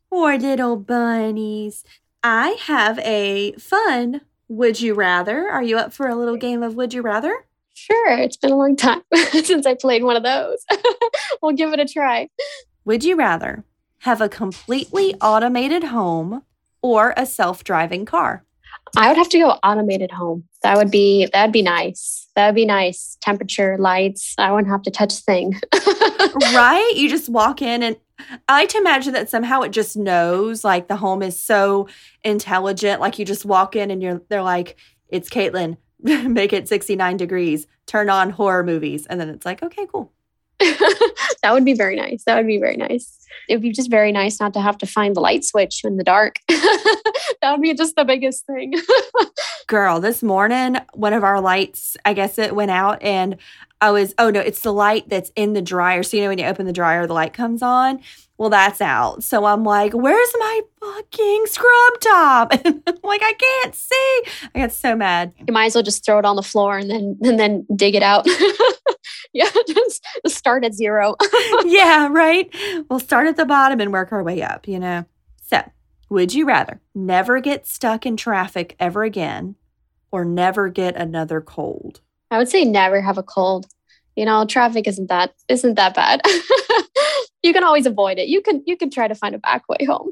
[0.10, 1.84] Poor little bunnies.
[2.24, 5.50] I have a fun Would You Rather.
[5.50, 7.46] Are you up for a little game of Would You Rather?
[7.74, 8.18] Sure.
[8.18, 9.02] It's been a long time
[9.44, 10.66] since I played one of those.
[11.42, 12.28] we'll give it a try.
[12.86, 13.64] Would you rather
[14.00, 16.44] have a completely automated home
[16.82, 18.44] or a self-driving car?
[18.96, 20.46] I would have to go automated home.
[20.64, 22.28] That would be that'd be nice.
[22.36, 23.18] That would be nice.
[23.22, 24.36] Temperature, lights.
[24.38, 25.60] I wouldn't have to touch a thing.
[26.54, 26.94] right?
[26.96, 27.98] You just walk in and
[28.48, 31.88] I like to imagine that somehow it just knows like the home is so
[32.24, 33.02] intelligent.
[33.02, 34.78] Like you just walk in and you're they're like,
[35.10, 39.06] it's Caitlin, make it 69 degrees, turn on horror movies.
[39.06, 40.12] And then it's like, okay, cool.
[41.42, 42.24] that would be very nice.
[42.26, 43.26] That would be very nice.
[43.48, 45.98] It would be just very nice not to have to find the light switch in
[45.98, 46.40] the dark.
[46.48, 48.74] that would be just the biggest thing.
[49.68, 53.38] Girl, this morning, one of our lights, I guess it went out and
[53.80, 56.02] I was, oh no, it's the light that's in the dryer.
[56.02, 58.00] So, you know, when you open the dryer, the light comes on.
[58.38, 59.24] Well, that's out.
[59.24, 62.52] So I'm like, where's my fucking scrub top?
[62.66, 64.22] And I'm like, I can't see.
[64.54, 65.34] I got so mad.
[65.48, 67.96] You might as well just throw it on the floor and then and then dig
[67.96, 68.28] it out.
[69.44, 71.16] yeah, just start at zero.
[71.66, 72.54] yeah, right.
[72.90, 75.06] We'll start at the bottom and work our way up, you know.
[75.46, 75.62] So,
[76.10, 79.56] would you rather never get stuck in traffic ever again
[80.12, 82.02] or never get another cold?
[82.32, 83.68] I would say never have a cold.
[84.16, 86.22] You know, traffic isn't that isn't that bad.
[87.44, 88.28] you can always avoid it.
[88.28, 90.12] You can you can try to find a back way home.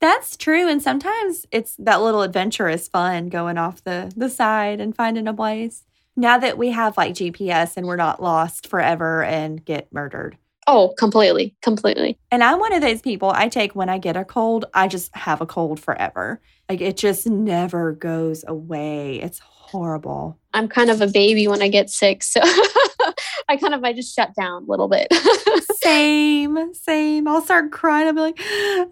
[0.00, 0.68] That's true.
[0.68, 5.28] And sometimes it's that little adventure is fun going off the, the side and finding
[5.28, 5.84] a place.
[6.16, 10.38] Now that we have like GPS and we're not lost forever and get murdered.
[10.66, 11.54] Oh, completely.
[11.62, 12.18] Completely.
[12.30, 15.14] And I'm one of those people I take when I get a cold, I just
[15.14, 16.40] have a cold forever.
[16.68, 19.20] Like it just never goes away.
[19.20, 20.38] It's horrible.
[20.54, 22.24] I'm kind of a baby when I get sick.
[22.24, 22.40] So
[23.48, 25.12] I kind of I just shut down a little bit.
[25.82, 27.28] same, same.
[27.28, 28.08] I'll start crying.
[28.08, 28.40] I'll be like,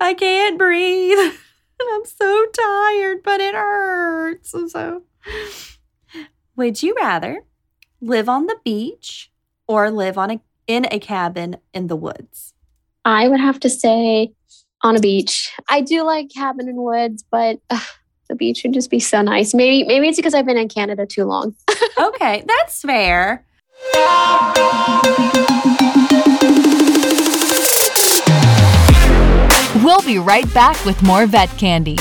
[0.00, 1.18] I can't breathe.
[1.18, 1.32] And
[1.92, 4.54] I'm so tired, but it hurts.
[4.54, 5.02] And so
[6.56, 7.40] would you rather
[8.00, 9.30] live on the beach
[9.66, 12.54] or live on a in a cabin in the woods?
[13.04, 14.32] I would have to say
[14.82, 15.52] on a beach.
[15.68, 17.80] I do like cabin in woods, but uh,
[18.28, 19.54] the beach would just be so nice.
[19.54, 21.54] Maybe maybe it's because I've been in Canada too long.
[21.98, 23.44] okay, that's fair.
[29.84, 31.98] We'll be right back with more vet candy.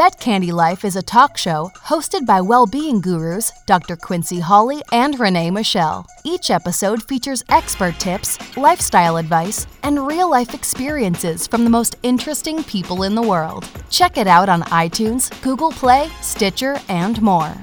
[0.00, 3.96] Vet Candy Life is a talk show hosted by well-being gurus Dr.
[3.96, 6.06] Quincy Hawley and Renee Michelle.
[6.24, 13.02] Each episode features expert tips, lifestyle advice, and real-life experiences from the most interesting people
[13.02, 13.68] in the world.
[13.90, 17.54] Check it out on iTunes, Google Play, Stitcher, and more.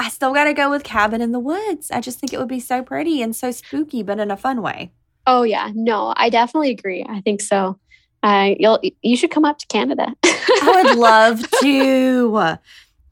[0.00, 1.90] I still got to go with Cabin in the Woods.
[1.90, 4.62] I just think it would be so pretty and so spooky, but in a fun
[4.62, 4.92] way.
[5.26, 7.04] Oh yeah, no, I definitely agree.
[7.08, 7.78] I think so.
[8.22, 10.14] Uh, you'll you should come up to Canada.
[10.24, 12.58] I would love to.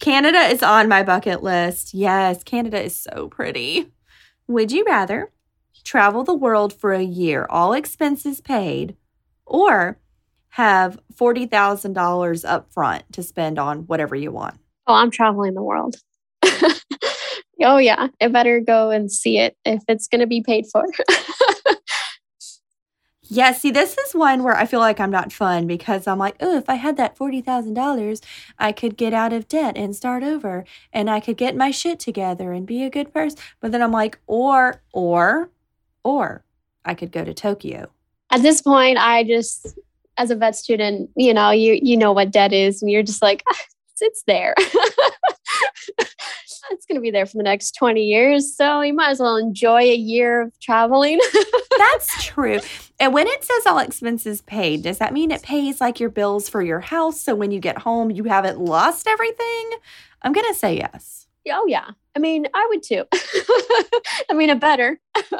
[0.00, 1.92] Canada is on my bucket list.
[1.92, 3.92] Yes, Canada is so pretty.
[4.48, 5.30] Would you rather
[5.84, 8.96] travel the world for a year, all expenses paid,
[9.44, 9.98] or
[10.50, 14.58] have $40,000 up front to spend on whatever you want?
[14.86, 15.96] Oh, I'm traveling the world.
[17.62, 18.08] oh, yeah.
[18.20, 20.84] I better go and see it if it's going to be paid for.
[23.32, 26.34] Yeah, see, this is one where I feel like I'm not fun because I'm like,
[26.40, 28.20] oh, if I had that $40,000,
[28.58, 32.00] I could get out of debt and start over and I could get my shit
[32.00, 33.38] together and be a good person.
[33.60, 35.48] But then I'm like, or, or,
[36.02, 36.44] or
[36.84, 37.88] I could go to Tokyo.
[38.30, 39.78] At this point, I just,
[40.18, 43.22] as a vet student, you know, you you know what debt is, and you're just
[43.22, 43.56] like, "Ah,
[43.92, 44.54] it's, it's there.
[46.70, 48.54] it's going to be there for the next 20 years.
[48.56, 51.20] So you might as well enjoy a year of traveling.
[51.78, 52.60] That's true.
[52.98, 56.48] And when it says all expenses paid, does that mean it pays like your bills
[56.48, 57.20] for your house?
[57.20, 59.70] So when you get home, you haven't lost everything?
[60.22, 61.26] I'm going to say yes.
[61.50, 61.90] oh, yeah.
[62.16, 63.04] I mean, I would too.
[63.12, 65.00] I mean, a better.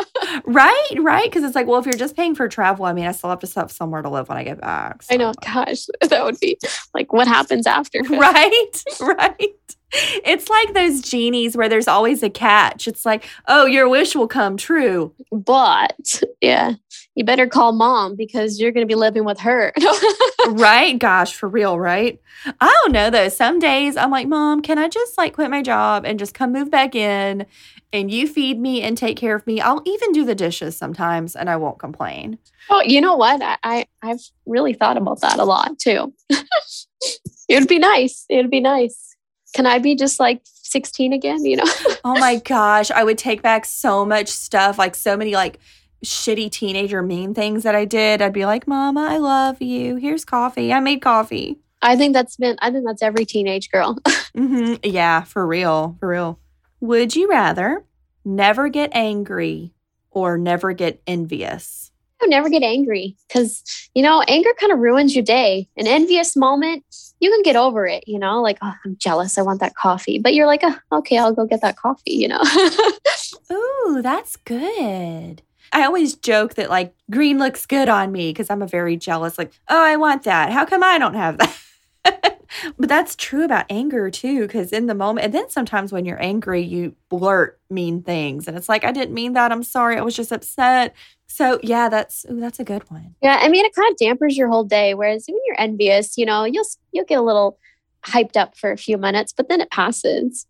[0.44, 1.24] Right, right.
[1.24, 3.40] Because it's like, well, if you're just paying for travel, I mean, I still have
[3.40, 5.02] to have somewhere to live when I get back.
[5.10, 5.32] I know.
[5.44, 6.58] Gosh, that would be
[6.94, 8.00] like what happens after.
[8.08, 9.76] Right, right.
[9.92, 12.86] It's like those genies where there's always a catch.
[12.86, 15.12] It's like, oh, your wish will come true.
[15.32, 16.74] But yeah,
[17.14, 19.72] you better call mom because you're going to be living with her.
[20.48, 20.98] right?
[20.98, 22.20] Gosh, for real, right?
[22.60, 23.28] I don't know though.
[23.28, 26.52] Some days I'm like, Mom, can I just like quit my job and just come
[26.52, 27.46] move back in
[27.92, 29.60] and you feed me and take care of me?
[29.60, 32.38] I'll even do the dishes sometimes and I won't complain.
[32.70, 33.42] oh, you know what?
[33.42, 36.14] I, I I've really thought about that a lot too.
[36.30, 38.24] it would be nice.
[38.28, 39.09] It would be nice.
[39.54, 41.44] Can I be just like 16 again?
[41.44, 41.64] You know?
[42.04, 45.58] Oh my gosh, I would take back so much stuff, like so many like
[46.04, 48.22] shitty teenager mean things that I did.
[48.22, 49.96] I'd be like, Mama, I love you.
[49.96, 50.72] Here's coffee.
[50.72, 51.58] I made coffee.
[51.82, 52.56] I think that's been.
[52.60, 53.98] I think that's every teenage girl.
[54.34, 56.38] hmm Yeah, for real, for real.
[56.80, 57.84] Would you rather
[58.24, 59.74] never get angry
[60.10, 61.89] or never get envious?
[62.26, 63.62] Never get angry because
[63.94, 65.68] you know anger kind of ruins your day.
[65.76, 66.84] An envious moment,
[67.18, 68.04] you can get over it.
[68.06, 69.38] You know, like oh, I'm jealous.
[69.38, 72.12] I want that coffee, but you're like, oh, okay, I'll go get that coffee.
[72.12, 72.42] You know.
[73.52, 75.42] Ooh, that's good.
[75.72, 79.38] I always joke that like green looks good on me because I'm a very jealous,
[79.38, 80.52] like, oh, I want that.
[80.52, 82.38] How come I don't have that?
[82.78, 86.22] but that's true about anger too, because in the moment, and then sometimes when you're
[86.22, 88.48] angry, you blurt mean things.
[88.48, 89.52] And it's like, I didn't mean that.
[89.52, 89.96] I'm sorry.
[89.96, 90.94] I was just upset.
[91.26, 93.14] So yeah, that's ooh, that's a good one.
[93.22, 94.94] Yeah, I mean, it kind of dampers your whole day.
[94.94, 97.58] Whereas when you're envious, you know, you'll you'll get a little
[98.04, 100.46] hyped up for a few minutes, but then it passes.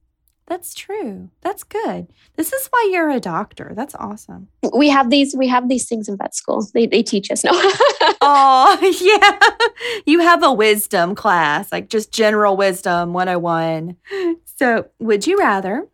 [0.50, 1.30] That's true.
[1.42, 2.08] That's good.
[2.34, 3.72] This is why you're a doctor.
[3.76, 4.48] That's awesome.
[4.74, 6.66] We have these we have these things in vet school.
[6.74, 7.44] They they teach us.
[7.44, 7.52] No.
[8.22, 8.78] Oh,
[9.80, 10.00] yeah.
[10.04, 13.96] You have a wisdom class, like just general wisdom 101.
[14.44, 15.88] So, would you rather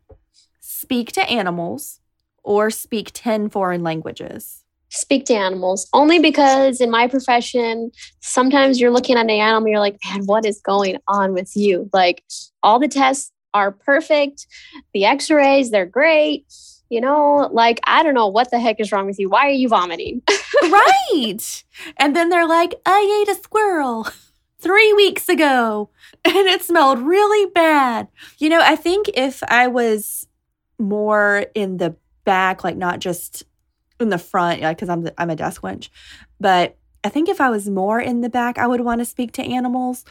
[0.60, 2.00] speak to animals
[2.42, 4.64] or speak 10 foreign languages?
[4.88, 9.80] Speak to animals only because in my profession, sometimes you're looking at an animal, you're
[9.80, 11.88] like, man, what is going on with you?
[11.92, 12.24] Like
[12.62, 14.46] all the tests are perfect,
[14.92, 16.46] the X-rays they're great.
[16.88, 19.28] You know, like I don't know what the heck is wrong with you.
[19.28, 20.22] Why are you vomiting?
[20.62, 21.64] right.
[21.96, 24.06] And then they're like, I ate a squirrel
[24.60, 25.90] three weeks ago
[26.24, 28.08] and it smelled really bad.
[28.38, 30.28] You know, I think if I was
[30.78, 33.42] more in the back, like not just
[33.98, 35.88] in the front, like, because I'm, I'm a desk wench,
[36.38, 39.32] but I think if I was more in the back, I would want to speak
[39.32, 40.04] to animals.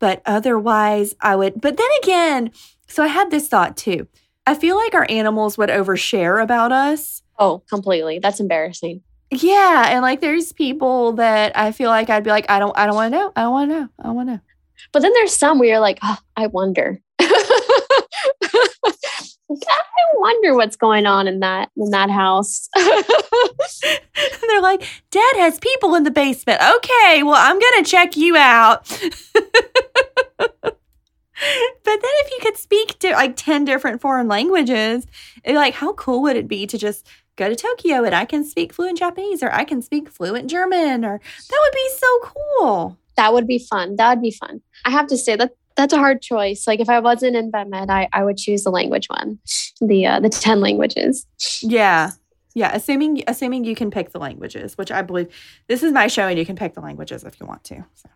[0.00, 1.60] But otherwise, I would.
[1.60, 2.50] But then again,
[2.90, 4.06] so I had this thought too.
[4.46, 7.22] I feel like our animals would overshare about us.
[7.38, 8.18] oh, completely.
[8.18, 9.02] That's embarrassing.
[9.30, 12.86] Yeah, and like there's people that I feel like I'd be like, I don't, I
[12.86, 14.40] don't want to know, I don't want to know, I don't want to know.
[14.92, 17.00] But then there's some where you're like, oh, I wonder.
[17.20, 17.26] I
[20.14, 22.68] wonder what's going on in that in that house.
[22.76, 23.04] And
[24.48, 26.60] they're like, Dad has people in the basement.
[26.60, 28.90] Okay, well, I'm gonna check you out.
[31.84, 35.06] but then if you could speak to like 10 different foreign languages,
[35.44, 38.44] it'd like, how cool would it be to just go to Tokyo and I can
[38.44, 41.18] speak fluent Japanese or I can speak fluent German or
[41.48, 42.98] that would be so cool.
[43.16, 43.96] that would be fun.
[43.96, 44.60] That would be fun.
[44.84, 46.66] I have to say that that's a hard choice.
[46.66, 49.38] Like if I wasn't in vet med, I, I would choose the language one,
[49.80, 51.26] the uh, the ten languages.
[51.62, 52.10] Yeah.
[52.52, 55.28] Yeah, assuming assuming you can pick the languages, which I believe
[55.68, 57.84] this is my show and you can pick the languages if you want to.
[57.94, 58.10] So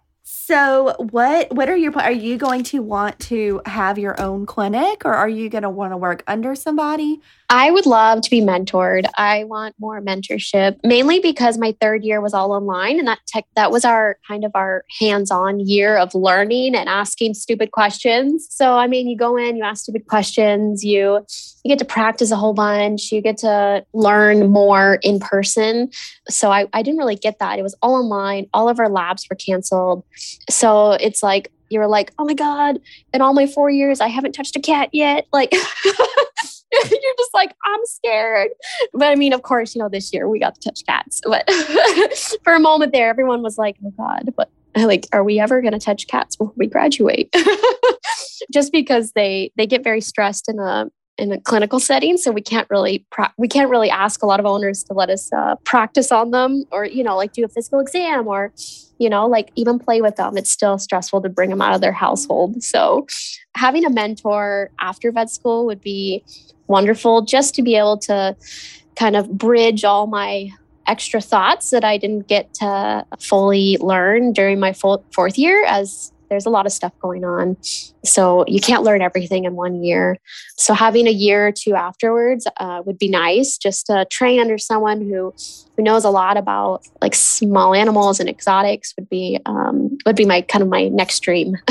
[0.47, 5.07] So what what are your are you going to want to have your own clinic
[5.07, 7.22] or are you going to want to work under somebody?
[7.49, 9.07] I would love to be mentored.
[9.16, 13.47] I want more mentorship, mainly because my third year was all online, and that tech
[13.57, 18.47] that was our kind of our hands-on year of learning and asking stupid questions.
[18.51, 21.24] So I mean, you go in, you ask stupid questions, you
[21.64, 25.90] you get to practice a whole bunch, you get to learn more in person.
[26.28, 27.59] So I, I didn't really get that.
[27.59, 28.47] It was all online.
[28.53, 30.05] All of our labs were canceled.
[30.51, 32.80] So it's like you're like, oh my god,
[33.12, 35.26] in all my four years, I haven't touched a cat yet.
[35.32, 35.53] Like.
[36.91, 38.51] you're just like, I'm scared.
[38.93, 41.20] But I mean, of course, you know, this year we got to touch cats.
[41.24, 41.49] But
[42.43, 45.72] for a moment there, everyone was like, oh God, but like are we ever going
[45.72, 47.35] to touch cats before we graduate
[48.53, 50.87] just because they they get very stressed in a
[51.17, 54.41] in a clinical setting so we can't really pra- we can't really ask a lot
[54.41, 57.49] of owners to let us uh, practice on them or you know like do a
[57.49, 58.53] physical exam or
[58.99, 60.37] you know like even play with them.
[60.37, 62.62] It's still stressful to bring them out of their household.
[62.62, 63.07] So
[63.55, 66.25] having a mentor after vet school would be
[66.67, 68.37] wonderful just to be able to
[68.97, 70.51] kind of bridge all my
[70.87, 76.12] extra thoughts that I didn't get to fully learn during my full fourth year as
[76.35, 77.57] there's a lot of stuff going on.
[78.05, 80.18] So you can't learn everything in one year.
[80.57, 84.59] So having a year or two afterwards uh, would be nice just to train under
[84.59, 85.32] someone who
[85.76, 90.24] who knows a lot about like small animals and exotics would be um, would be
[90.24, 91.57] my kind of my next dream.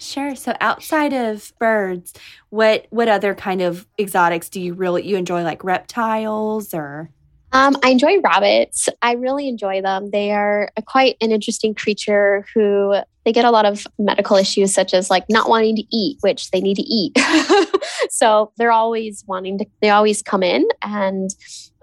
[0.00, 0.36] Sure.
[0.36, 2.14] So outside of birds,
[2.50, 7.10] what what other kind of exotics do you really you enjoy like reptiles or
[7.52, 8.88] um, I enjoy rabbits.
[9.00, 10.10] I really enjoy them.
[10.10, 12.94] They are a, quite an interesting creature who
[13.24, 16.50] they get a lot of medical issues, such as like not wanting to eat, which
[16.50, 17.16] they need to eat.
[18.10, 21.30] so they're always wanting to, they always come in, and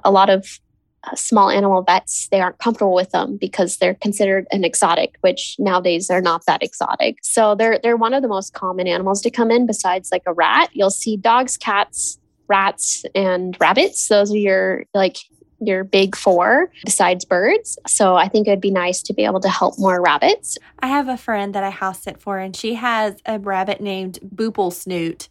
[0.04, 0.60] a lot of
[1.04, 5.56] uh, small animal vets they aren't comfortable with them because they're considered an exotic which
[5.60, 9.30] nowadays they're not that exotic so they're they're one of the most common animals to
[9.30, 14.38] come in besides like a rat you'll see dogs cats rats and rabbits those are
[14.38, 15.18] your like
[15.60, 17.78] your big four besides birds.
[17.88, 20.58] So I think it would be nice to be able to help more rabbits.
[20.80, 24.20] I have a friend that I house sit for, and she has a rabbit named
[24.24, 25.30] Boople Snoot.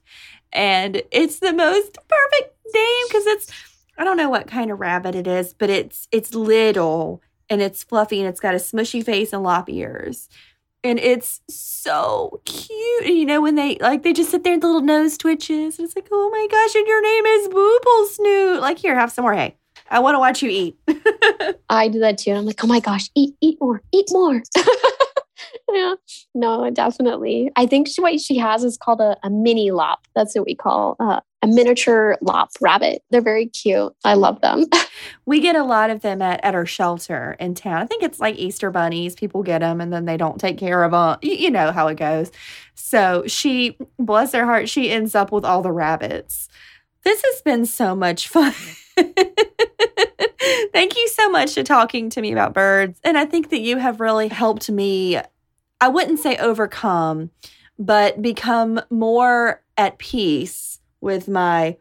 [0.52, 3.52] And it's the most perfect name because it's
[3.96, 7.84] I don't know what kind of rabbit it is, but it's it's little and it's
[7.84, 10.28] fluffy and it's got a smushy face and lop ears.
[10.82, 13.04] And it's so cute.
[13.04, 15.78] And you know, when they like they just sit there and the little nose twitches.
[15.78, 18.60] And it's like, oh my gosh, and your name is Boople Snoot.
[18.60, 19.34] Like, here, have some more.
[19.34, 19.56] Hey,
[19.90, 20.76] I want to watch you eat.
[21.68, 22.32] I do that too.
[22.32, 24.42] I'm like, oh my gosh, eat, eat more, eat more.
[25.72, 25.94] yeah,
[26.34, 27.50] no, definitely.
[27.56, 30.06] I think she, what she has is called a, a mini lop.
[30.14, 33.02] That's what we call uh, a miniature lop rabbit.
[33.10, 33.92] They're very cute.
[34.04, 34.64] I love them.
[35.26, 37.82] we get a lot of them at, at our shelter in town.
[37.82, 39.14] I think it's like Easter bunnies.
[39.14, 41.18] People get them and then they don't take care of them.
[41.22, 42.30] You, you know how it goes.
[42.74, 46.48] So she, bless her heart, she ends up with all the rabbits.
[47.04, 48.54] This has been so much fun.
[50.72, 53.00] Thank you so much for talking to me about birds.
[53.04, 55.18] And I think that you have really helped me,
[55.80, 57.30] I wouldn't say overcome,
[57.78, 61.76] but become more at peace with my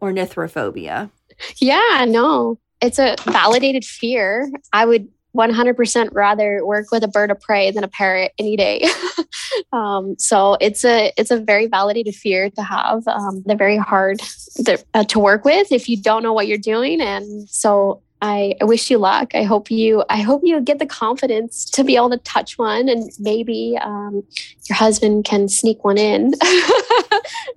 [0.00, 1.10] ornithophobia.
[1.56, 4.50] Yeah, no, it's a validated fear.
[4.72, 8.86] I would 100% rather work with a bird of prey than a parrot any day.
[9.72, 13.06] um, so it's a it's a very validated fear to have.
[13.08, 14.20] Um, they're very hard
[14.64, 18.54] to, uh, to work with if you don't know what you're doing, and so I,
[18.60, 19.34] I, wish you luck.
[19.34, 22.88] I hope you I hope you get the confidence to be able to touch one,
[22.88, 24.22] and maybe um,
[24.68, 26.32] your husband can sneak one in.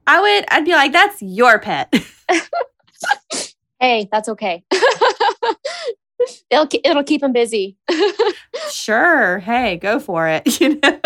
[0.07, 0.45] I would.
[0.49, 1.93] I'd be like, that's your pet.
[3.80, 4.63] hey, that's okay
[6.49, 7.78] it'll it'll keep him busy.
[8.72, 9.39] sure.
[9.39, 10.59] Hey, go for it.
[10.61, 10.99] You know.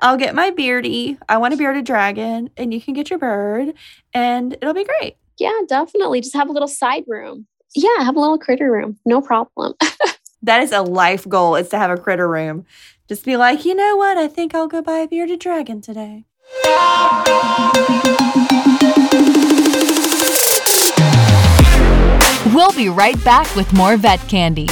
[0.00, 1.18] I'll get my beardy.
[1.28, 3.74] I want a bearded dragon, and you can get your bird,
[4.12, 5.16] and it'll be great.
[5.38, 6.20] Yeah, definitely.
[6.20, 7.46] Just have a little side room.
[7.74, 8.98] Yeah, have a little critter room.
[9.04, 9.74] No problem.
[10.42, 11.56] that is a life goal.
[11.56, 12.66] Is to have a critter room.
[13.08, 14.16] Just be like, you know what?
[14.18, 16.24] I think I'll go buy a bearded dragon today.
[22.56, 24.66] We'll be right back with more vet candy.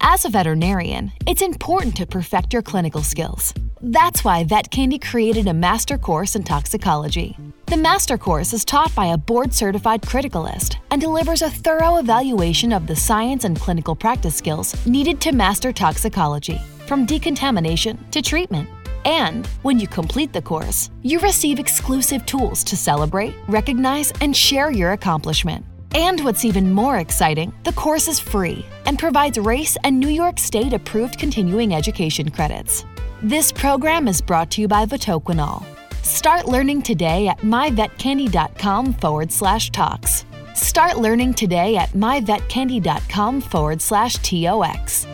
[0.00, 3.54] As a veterinarian, it's important to perfect your clinical skills.
[3.80, 7.36] That's why Vet Candy created a master course in toxicology.
[7.66, 12.72] The master course is taught by a board certified criticalist and delivers a thorough evaluation
[12.72, 18.68] of the science and clinical practice skills needed to master toxicology from decontamination to treatment.
[19.04, 24.70] And when you complete the course, you receive exclusive tools to celebrate, recognize, and share
[24.70, 25.64] your accomplishment.
[25.94, 30.38] And what's even more exciting, the course is free and provides RACE and New York
[30.38, 32.84] State approved continuing education credits.
[33.22, 35.64] This program is brought to you by Vetoquinol.
[36.02, 40.24] Start learning today at myvetcandy.com forward slash TOX.
[40.54, 45.06] Start learning today at myvetcandy.com forward slash TOX.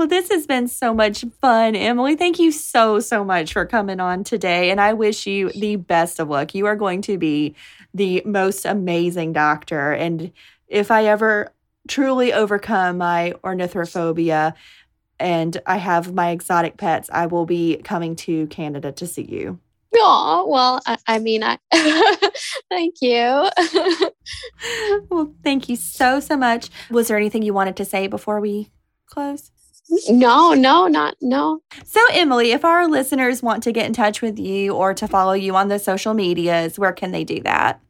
[0.00, 2.16] Well, this has been so much fun, Emily.
[2.16, 4.70] Thank you so, so much for coming on today.
[4.70, 6.54] And I wish you the best of luck.
[6.54, 7.54] You are going to be
[7.92, 9.92] the most amazing doctor.
[9.92, 10.32] And
[10.68, 11.52] if I ever
[11.86, 14.54] truly overcome my ornithophobia
[15.18, 19.58] and I have my exotic pets, I will be coming to Canada to see you.
[19.96, 21.58] Oh, well, I, I mean, I
[22.70, 23.50] thank you.
[25.10, 26.70] well, thank you so, so much.
[26.90, 28.70] Was there anything you wanted to say before we
[29.04, 29.50] close?
[30.08, 31.62] No, no, not no.
[31.84, 35.32] So, Emily, if our listeners want to get in touch with you or to follow
[35.32, 37.80] you on the social medias, where can they do that?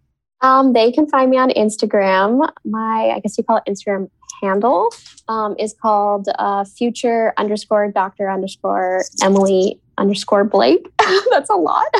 [0.42, 2.50] Um, they can find me on Instagram.
[2.64, 4.08] My, I guess you call it Instagram
[4.42, 4.88] handle
[5.28, 10.88] um, is called uh, future underscore doctor underscore Emily underscore Blake.
[11.30, 11.94] That's a lot.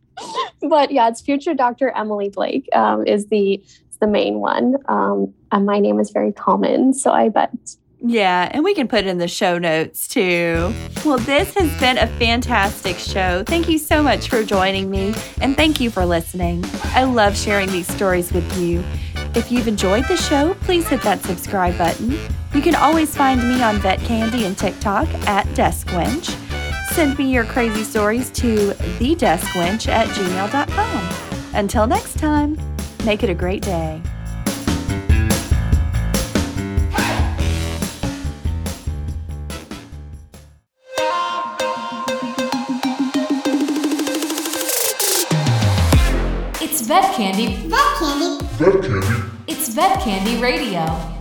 [0.68, 1.90] but yeah, it's future Dr.
[1.90, 3.62] Emily Blake um, is the
[4.00, 4.76] the main one.
[4.88, 7.50] Um, and my name is very common, so I bet
[8.00, 10.72] yeah, and we can put it in the show notes too.
[11.04, 13.42] Well, this has been a fantastic show.
[13.44, 16.64] Thank you so much for joining me, and thank you for listening.
[16.94, 18.84] I love sharing these stories with you.
[19.34, 22.18] If you've enjoyed the show, please hit that subscribe button.
[22.54, 26.36] You can always find me on Vet Candy and TikTok at DeskWench.
[26.92, 31.54] Send me your crazy stories to thedeskwench at gmail.com.
[31.54, 32.58] Until next time,
[33.04, 34.02] make it a great day.
[46.88, 47.68] Vet Candy.
[47.68, 48.38] Vet Candy.
[48.56, 49.30] Vet Candy.
[49.46, 51.17] It's Vet Candy Radio.